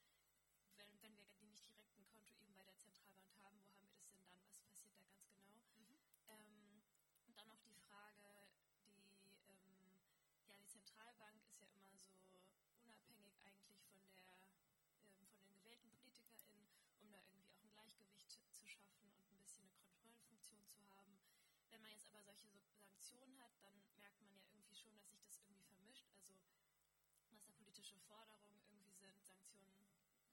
Wenn, 0.80 0.88
wenn 1.04 1.18
wir 1.20 1.28
die 1.36 1.44
nicht 1.52 1.68
direkt 1.68 1.92
ein 2.00 2.08
Konto 2.08 2.40
eben 2.40 2.56
bei 2.56 2.64
der 2.64 2.80
Zentralbank 2.80 3.36
haben, 3.44 3.60
wo 3.68 3.76
haben 3.76 3.84
wir 3.84 3.92
das 3.92 4.08
denn 4.08 4.24
dann? 4.24 4.40
Was 4.48 4.56
passiert 4.64 4.96
da 4.96 5.04
ganz 5.04 5.28
genau? 5.28 5.52
Mhm. 5.76 6.00
Ähm, 6.32 6.80
und 7.28 7.36
dann 7.36 7.50
noch 7.52 7.60
die 7.68 7.76
Frage, 7.92 8.24
die, 8.88 9.20
ähm, 9.52 10.00
ja, 10.48 10.56
die 10.56 10.68
Zentralbank 10.72 11.44
ist 11.44 11.60
ja 11.60 11.68
immer 11.76 11.92
so 12.00 12.16
unabhängig 12.80 13.36
eigentlich 13.44 13.84
von 13.92 14.00
der 14.16 14.32
ähm, 15.20 15.28
von 15.36 15.44
den 15.44 15.60
gewählten 15.60 15.92
PolitikerInnen, 16.00 16.72
um 17.02 17.12
da 17.12 17.20
irgendwie 17.28 17.50
auch 17.52 17.64
ein 17.64 17.70
Gleichgewicht 17.70 18.32
zu 18.56 18.66
schaffen 18.66 19.10
und 19.12 19.28
ein 19.28 19.38
bisschen 19.38 19.64
eine 19.68 19.76
Kontrollfunktion 19.82 20.64
zu 20.66 20.80
haben. 20.88 21.20
Wenn 21.70 21.82
man 21.82 21.92
jetzt 21.92 22.07
aber 22.18 22.34
solche 22.34 22.60
Sanktionen 22.60 23.38
hat, 23.40 23.52
dann 23.62 23.78
merkt 23.98 24.20
man 24.22 24.34
ja 24.34 24.42
irgendwie 24.50 24.76
schon, 24.76 24.96
dass 24.98 25.10
sich 25.10 25.22
das 25.22 25.38
irgendwie 25.40 25.64
vermischt. 25.64 26.08
Also, 26.16 26.36
dass 27.30 27.44
da 27.44 27.52
politische 27.56 27.98
Forderungen 28.08 28.62
irgendwie 28.68 28.94
sind, 28.94 29.24
Sanktionen 29.26 29.86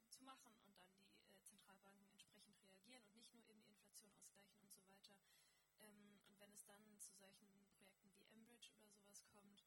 zu 0.08 0.22
machen 0.22 0.54
und 0.64 0.78
dann 0.78 0.92
die 0.96 1.20
äh, 1.28 1.42
Zentralbanken 1.42 2.08
entsprechend 2.10 2.56
reagieren 2.58 3.04
und 3.12 3.18
nicht 3.18 3.34
nur 3.34 3.44
eben 3.48 3.62
die 3.62 3.72
Inflation 3.72 4.12
ausgleichen 4.16 4.64
und 4.64 4.72
so 4.72 4.84
weiter. 4.88 5.16
Ähm, 5.82 6.20
und 6.26 6.38
wenn 6.40 6.52
es 6.52 6.64
dann 6.64 6.82
zu 7.00 7.14
solchen 7.14 7.48
Projekten 7.74 8.10
wie 8.16 8.24
Embridge 8.32 8.72
oder 8.74 8.88
sowas 8.88 9.22
kommt, 9.26 9.64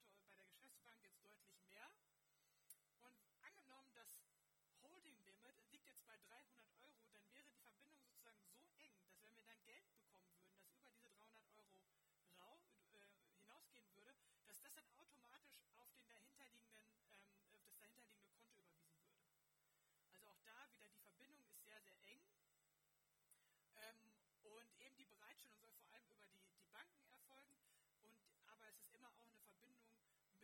Konto 0.00 0.24
bei 0.24 0.32
der 0.36 0.48
Geschäftsbank 0.48 1.04
jetzt 1.04 1.20
deutlich 1.22 1.60
mehr. 1.68 1.92
Und 3.04 3.20
angenommen, 3.44 3.92
das 3.92 4.08
Holding 4.82 5.20
Limit 5.24 5.56
liegt 5.70 5.86
jetzt 5.86 6.04
bei 6.06 6.16
300 6.16 6.83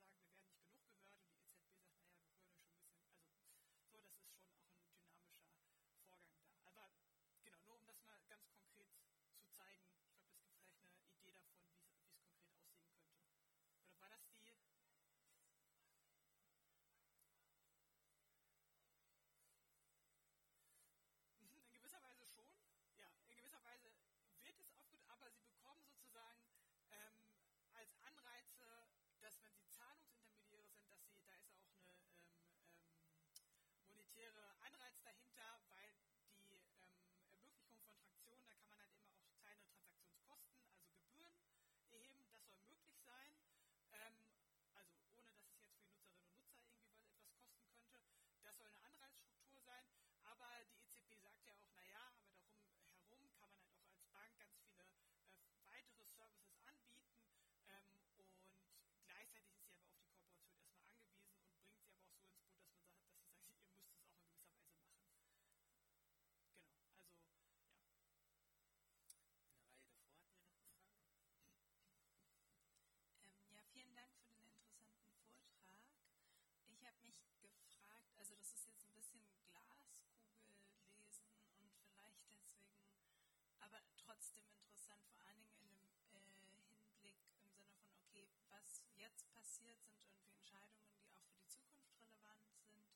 jetzt 89.14 89.30
passiert, 89.30 89.78
sind 89.86 90.02
irgendwie 90.02 90.34
Entscheidungen, 90.34 90.90
die 90.98 91.06
auch 91.06 91.22
für 91.22 91.38
die 91.38 91.46
Zukunft 91.46 91.94
relevant 92.02 92.50
sind. 92.50 92.90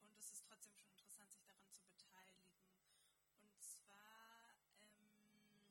Und 0.00 0.16
es 0.16 0.30
ist 0.30 0.42
trotzdem 0.48 0.74
schon 0.74 0.88
interessant, 0.88 1.30
sich 1.30 1.44
daran 1.44 1.70
zu 1.70 1.84
beteiligen. 1.84 2.56
Und 3.36 3.60
zwar 3.60 4.48
ähm, 4.80 5.68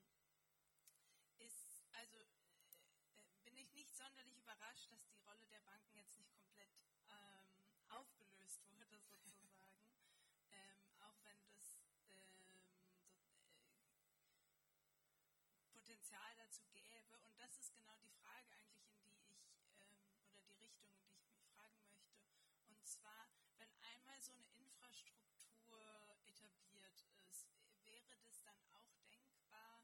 ist, 1.40 1.82
also 1.92 2.18
äh, 2.18 2.22
äh 2.22 3.42
bin 3.44 3.58
ich 3.58 3.74
nicht 3.74 3.96
sonderlich 3.96 4.38
überrascht, 4.38 4.92
dass 4.92 5.08
die 5.08 5.18
Rolle 5.26 5.48
der 5.48 5.62
Banken 5.62 5.96
jetzt 5.96 6.18
nicht 6.18 6.32
komplett 6.38 6.70
ähm, 7.10 7.50
aufgelöst 7.90 8.62
wurde, 8.70 9.02
sozusagen. 9.02 9.90
ähm, 10.54 11.02
auch 11.02 11.18
wenn 11.26 11.42
das 11.50 11.82
ähm, 11.82 12.06
so, 12.06 12.22
äh, 12.46 12.94
Potenzial 15.74 16.36
dazu 16.38 16.62
gäbe. 16.72 17.18
Und 17.26 17.40
das 17.40 17.58
ist 17.58 17.74
genau 17.74 17.98
die 18.02 18.14
Frage 18.22 18.52
eigentlich, 18.54 18.83
zwar, 22.94 23.28
wenn 23.58 23.74
einmal 23.82 24.22
so 24.22 24.34
eine 24.34 24.46
Infrastruktur 24.54 25.82
etabliert 26.26 27.02
ist, 27.26 27.48
wäre 27.86 28.16
das 28.22 28.44
dann 28.44 28.62
auch 28.70 28.86
denkbar, 29.10 29.82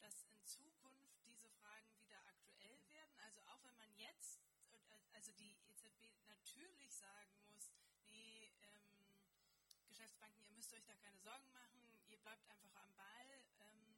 dass 0.00 0.22
in 0.22 0.44
Zukunft 0.46 1.24
diese 1.26 1.50
Fragen 1.50 1.90
wieder 1.98 2.22
aktuell 2.28 2.78
werden? 2.86 3.18
Also 3.26 3.40
auch 3.50 3.64
wenn 3.64 3.76
man 3.78 3.92
jetzt, 3.94 4.38
also 5.12 5.32
die 5.32 5.58
EZB 5.66 6.14
natürlich 6.28 6.94
sagen 6.94 7.34
muss, 7.48 7.72
nee, 8.10 8.52
ähm, 8.62 9.10
Geschäftsbanken, 9.88 10.44
ihr 10.44 10.52
müsst 10.52 10.72
euch 10.72 10.84
da 10.84 10.94
keine 10.94 11.18
Sorgen 11.18 11.50
machen, 11.52 11.82
ihr 12.10 12.18
bleibt 12.18 12.48
einfach 12.48 12.74
am 12.76 12.94
Ball. 12.94 13.42
Ähm, 13.58 13.96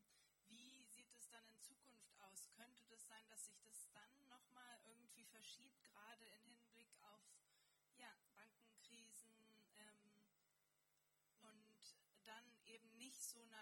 wie 0.48 0.84
sieht 0.84 1.12
es 1.12 1.28
dann 1.28 1.46
in 1.50 1.60
Zukunft 1.60 2.16
aus? 2.20 2.48
Könnte 2.56 2.86
das 2.86 3.06
sein, 3.06 3.28
dass 3.28 3.44
sich 3.44 3.60
das 3.60 3.90
dann 3.92 4.28
nochmal 4.28 4.80
irgendwie 4.86 5.24
verschiebt, 5.26 5.82
gerade 5.82 6.24
im 6.24 6.46
Hinblick 6.46 6.88
auf 7.02 7.20
ja, 7.96 8.12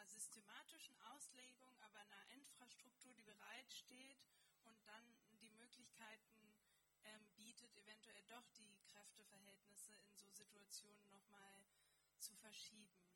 systematischen 0.07 0.97
Auslegung, 1.15 1.77
aber 1.81 2.01
einer 2.01 2.27
Infrastruktur, 2.35 3.15
die 3.15 3.23
bereitsteht 3.23 4.19
und 4.65 4.77
dann 4.87 5.05
die 5.41 5.51
Möglichkeiten 5.51 6.55
ähm, 7.05 7.27
bietet, 7.37 7.75
eventuell 7.77 8.23
doch 8.29 8.49
die 8.59 8.79
Kräfteverhältnisse 8.93 9.95
in 9.95 10.17
so 10.17 10.31
Situationen 10.31 11.11
nochmal 11.11 11.67
zu 12.19 12.35
verschieben. 12.37 13.12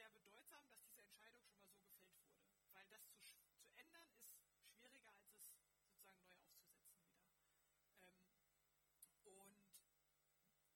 sehr 0.00 0.08
bedeutsam, 0.16 0.64
dass 0.66 0.80
diese 0.80 1.02
Entscheidung 1.02 1.44
schon 1.44 1.60
mal 1.60 1.68
so 1.68 1.84
gefällt 1.84 2.16
wurde. 2.16 2.32
Weil 2.72 2.88
das 2.88 3.04
zu, 3.20 3.36
zu 3.60 3.68
ändern 3.76 4.08
ist 4.16 4.64
schwieriger, 4.72 5.12
als 5.12 5.20
es 5.28 5.76
sozusagen 5.76 6.24
neu 6.24 6.40
aufzusetzen 6.40 6.72
wieder. 6.88 7.44
Ähm, 8.00 8.32
und 9.28 9.52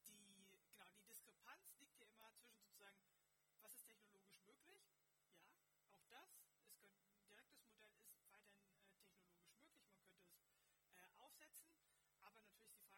die, 0.05 0.61
genau, 0.69 0.91
die 0.93 1.09
Diskrepanz 1.09 1.65
liegt 1.81 1.97
hier 1.97 2.13
immer 2.13 2.29
zwischen 2.37 2.61
sozusagen, 2.61 3.01
was 3.63 3.73
ist 3.73 3.87
technologisch 3.89 4.45
möglich? 4.45 4.85
Ja, 5.81 5.97
auch 5.97 6.05
das. 6.13 6.29
Es 6.61 6.77
könnte, 6.77 7.01
ein 7.17 7.25
direktes 7.25 7.65
Modell 7.65 7.97
ist 7.97 8.29
weiterhin 8.29 8.77
äh, 8.77 9.09
technologisch 9.09 9.73
möglich. 9.73 10.05
Man 10.21 10.37
könnte 10.37 10.69
es 10.69 10.93
äh, 11.01 11.09
aufsetzen. 11.17 11.73
Aber 12.21 12.37
natürlich 12.37 12.69
die 12.69 12.77
Frage, 12.77 12.94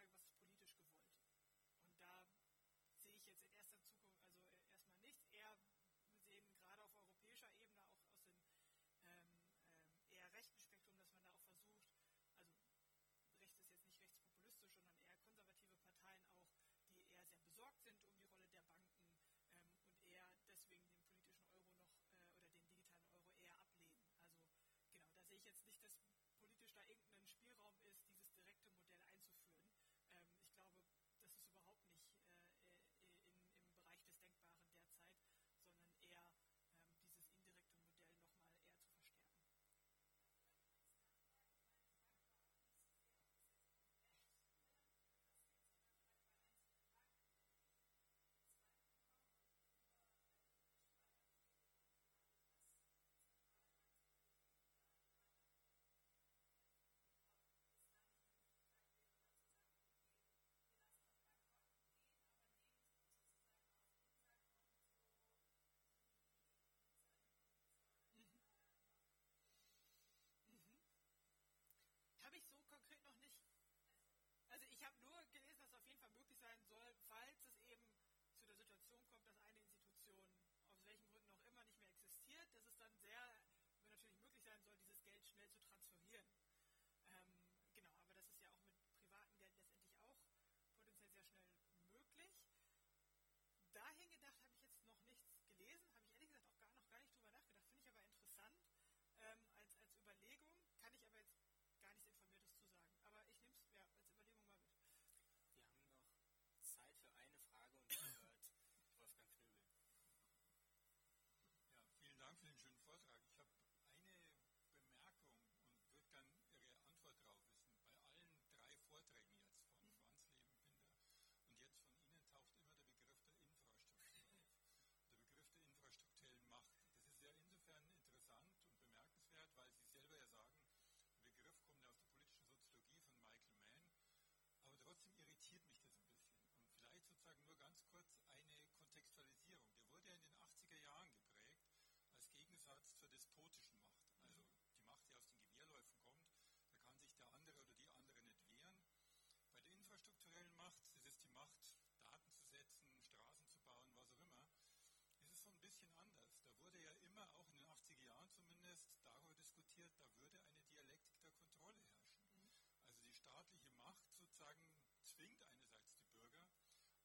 bisschen 155.79 156.01
anders. 156.01 156.41
Da 156.49 156.57
wurde 156.65 156.81
ja 156.81 156.93
immer, 157.05 157.29
auch 157.37 157.49
in 157.51 157.59
den 157.61 157.69
80er 157.69 158.07
Jahren 158.09 158.31
zumindest, 158.33 158.89
darüber 159.05 159.35
diskutiert, 159.37 159.93
da 160.01 160.09
würde 160.21 160.37
eine 160.41 160.65
Dialektik 160.65 161.21
der 161.23 161.33
Kontrolle 161.37 161.81
herrschen. 161.85 162.17
Mhm. 162.33 162.65
Also 162.89 163.05
die 163.05 163.15
staatliche 163.15 163.75
Macht 163.83 164.03
sozusagen 164.09 164.65
zwingt 165.05 165.43
einerseits 165.43 165.85
die 165.85 166.01
Bürger, 166.09 166.41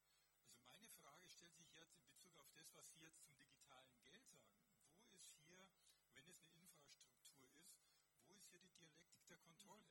Also 0.52 0.64
meine 0.66 0.88
Frage 0.90 1.30
stellt 1.30 1.56
sich 1.58 1.74
jetzt 1.74 1.96
in 1.96 2.06
Bezug 2.06 2.38
auf 2.38 2.52
das, 2.54 2.74
was 2.76 2.90
Sie 2.90 3.00
jetzt 3.00 3.22
zum 3.24 3.36
Digitalen 3.38 3.57
der 9.30 9.38
Kontrolle. 9.40 9.86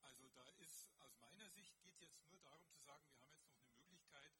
Also 0.00 0.28
da 0.28 0.48
ist 0.58 0.88
aus 1.00 1.18
meiner 1.20 1.48
Sicht 1.50 1.80
geht 1.80 1.98
jetzt 2.00 2.24
nur 2.28 2.40
darum 2.40 2.66
zu 2.68 2.78
sagen, 2.80 3.04
wir 3.08 3.18
haben 3.18 3.32
jetzt 3.32 3.46
noch 3.46 3.56
eine 3.56 3.68
Möglichkeit, 3.74 4.34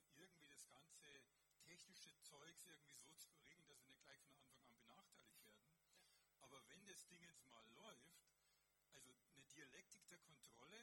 also 0.00 0.16
irgendwie 0.16 0.46
das 0.48 0.68
ganze 0.68 1.22
technische 1.62 2.18
Zeugs 2.20 2.64
irgendwie 2.64 2.96
so 2.96 3.12
zu 3.14 3.32
regeln, 3.34 3.66
dass 3.68 3.82
wir 3.82 3.90
nicht 3.90 4.02
gleich 4.04 4.20
von 4.22 4.36
Anfang 4.36 4.64
an 4.64 4.76
benachteiligt 4.78 5.42
werden. 5.46 5.68
Aber 6.40 6.66
wenn 6.68 6.84
das 6.86 7.06
Ding 7.06 7.22
jetzt 7.22 7.46
mal 7.46 7.64
läuft, 7.74 8.18
also 8.92 9.14
eine 9.32 9.44
Dialektik 9.44 10.08
der 10.08 10.18
Kontrolle 10.18 10.82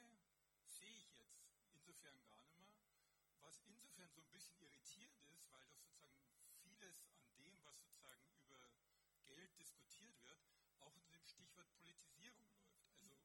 sehe 0.64 0.96
ich 0.96 1.14
jetzt 1.16 1.44
insofern 1.72 2.22
gar 2.24 2.42
nicht 2.44 2.58
mehr. 2.60 2.80
Was 3.40 3.60
insofern 3.60 4.10
so 4.10 4.20
ein 4.20 4.30
bisschen 4.30 4.58
irritierend 4.60 5.22
ist, 5.28 5.50
weil 5.50 5.66
doch 5.68 5.84
sozusagen 5.84 6.16
vieles 6.62 7.04
an 7.18 7.34
dem, 7.36 7.62
was 7.64 7.78
sozusagen 7.78 8.24
über 8.40 8.72
Geld 9.26 9.56
diskutiert 9.58 10.20
wird, 10.24 10.55
auch 10.80 10.94
unter 10.94 11.10
dem 11.12 11.24
Stichwort 11.26 11.68
Politisierung 11.78 12.46
läuft. 12.52 12.86
Also 13.00 13.16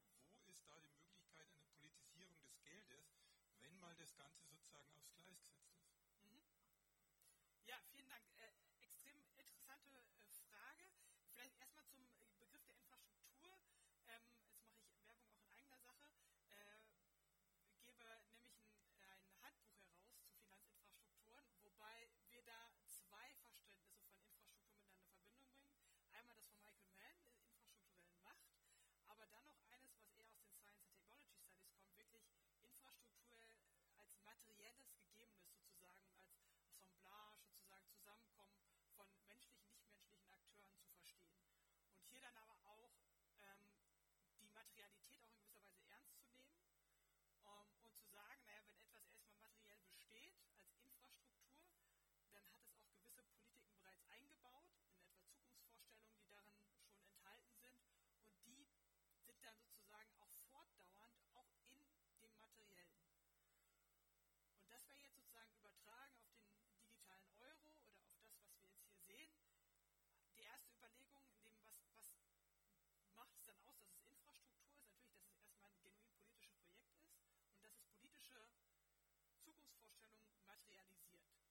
wo 0.44 0.52
ist 0.52 0.66
da 0.68 0.78
die 0.80 0.90
Möglichkeit 0.90 1.48
einer 1.52 1.66
Politisierung 1.74 2.40
des 2.40 2.60
Geldes, 2.60 3.12
wenn 3.60 3.78
mal 3.78 3.94
das 3.96 4.14
Ganze 4.16 4.44
sozusagen 4.46 4.90
aufs 4.94 5.10
Gleis 5.14 5.42
gesetzt 5.44 5.84
ist? 5.86 6.24
Mhm. 6.24 6.42
Ja, 7.66 7.76
Materielles 34.32 34.88
Gegebenes 34.96 35.52
sozusagen 35.52 36.08
als 36.08 36.64
Assemblage 36.72 37.36
sozusagen 37.44 37.84
Zusammenkommen 37.92 38.56
von 38.96 39.06
menschlichen, 39.28 39.68
nichtmenschlichen 39.76 40.32
Akteuren 40.32 40.72
zu 40.80 40.88
verstehen. 40.96 41.36
Und 42.00 42.08
hier 42.08 42.20
dann 42.22 42.36
aber 42.40 42.56
auch 42.64 42.96
ähm, 43.44 43.76
die 44.40 44.48
Materialität 44.48 45.20
auch 45.20 45.36
in 45.36 45.44
gewisser 45.44 45.84
Weise 45.84 46.08
ernst 46.16 46.16
zu 46.16 46.32
nehmen 46.32 46.64
ähm, 47.44 47.76
und 47.84 47.92
zu 47.92 48.08
sagen, 48.08 48.40
naja, 48.48 48.64
wenn 48.64 48.80
etwas 48.80 49.04
erstmal 49.04 49.36
materiell 49.36 49.84
besteht 49.92 50.40
als 50.64 50.80
Infrastruktur, 50.80 51.60
dann 52.32 52.48
hat 52.48 52.64
es 52.64 52.72
auch 52.72 52.88
gewisse 52.88 53.20
Politiken 53.28 53.68
bereits 53.76 54.08
eingebaut, 54.08 54.64
in 54.72 54.80
etwa 54.80 55.12
Zukunftsvorstellungen, 55.12 56.56
die 56.56 56.72
darin 56.72 56.88
schon 56.88 57.04
enthalten 57.04 57.52
sind 57.60 57.84
und 58.32 58.48
die 58.48 58.64
sind 59.20 59.44
dann 59.44 59.60
sozusagen 59.60 59.81
materialisiert. 80.52 81.41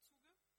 Zuge? 0.00 0.49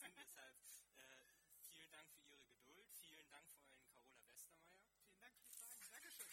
müssen. 0.02 0.18
Deshalb 0.18 0.56
äh, 0.98 1.62
vielen 1.62 1.90
Dank 1.92 2.10
für 2.10 2.24
Ihre 2.26 2.46
Geduld. 2.46 2.90
Vielen 3.06 3.28
Dank 3.30 3.46
vor 3.54 3.62
allem 3.70 3.86
Carola 3.94 4.26
Westermeier. 4.26 4.82
Vielen 4.98 5.20
Dank 5.20 5.34
für 5.38 5.46
die 5.46 5.54
Fragen. 5.54 5.92
Dankeschön. 5.92 6.32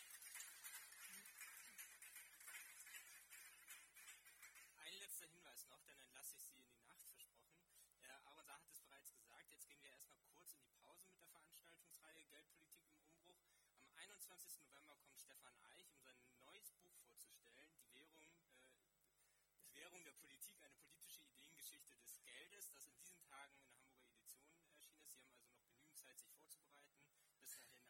Ein 4.79 4.93
letzter 4.97 5.27
Hinweis 5.27 5.67
noch, 5.67 5.83
dann 5.85 5.99
entlasse 5.99 6.35
ich 6.37 6.43
Sie 6.43 6.57
in 6.57 6.65
die 6.65 6.81
Nacht, 6.81 7.05
versprochen. 7.05 7.61
Äh, 8.01 8.09
Aaron 8.25 8.43
Saar 8.45 8.59
hat 8.59 8.71
es 8.73 8.81
bereits 8.81 9.13
gesagt, 9.13 9.51
jetzt 9.51 9.67
gehen 9.67 9.83
wir 9.83 9.91
erstmal 9.91 10.21
kurz 10.33 10.53
in 10.55 10.63
die 10.65 10.73
Pause 10.81 11.05
mit 11.07 11.19
der 11.21 11.27
Veranstaltungsreihe 11.29 12.23
Geldpolitik 12.25 12.89
im 12.89 13.05
Umbruch. 13.05 13.45
Am 13.85 13.93
21. 13.93 14.57
November 14.65 14.95
kommt 14.97 15.19
Stefan 15.19 15.53
Eich, 15.69 15.85
um 15.93 16.01
sein 16.01 16.17
neues 16.41 16.71
Buch 16.81 16.91
vorzustellen, 17.05 17.69
die 17.77 17.93
Währung, 17.93 18.25
äh, 18.33 19.61
die 19.61 19.75
Währung 19.75 20.03
der 20.03 20.13
Politik, 20.13 20.57
eine 20.63 20.77
politische 20.79 21.21
Ideengeschichte 21.21 21.95
des 21.97 22.19
Geldes, 22.23 22.71
das 22.71 22.87
in 22.87 22.95
diesen 22.97 23.21
Tagen 23.29 23.53
in 23.57 23.65
der 23.65 23.75
Hamburger 23.77 24.09
Edition 24.09 24.49
erschienen 24.49 24.95
ist. 25.03 25.13
Sie 25.13 25.21
haben 25.21 25.29
also 25.29 25.37
noch 25.37 25.53
genügend 25.61 25.98
Zeit, 26.15 26.49
sich 26.49 26.61
vorzubereiten. 26.67 27.37
Bis 27.41 27.57
dahin 27.57 27.88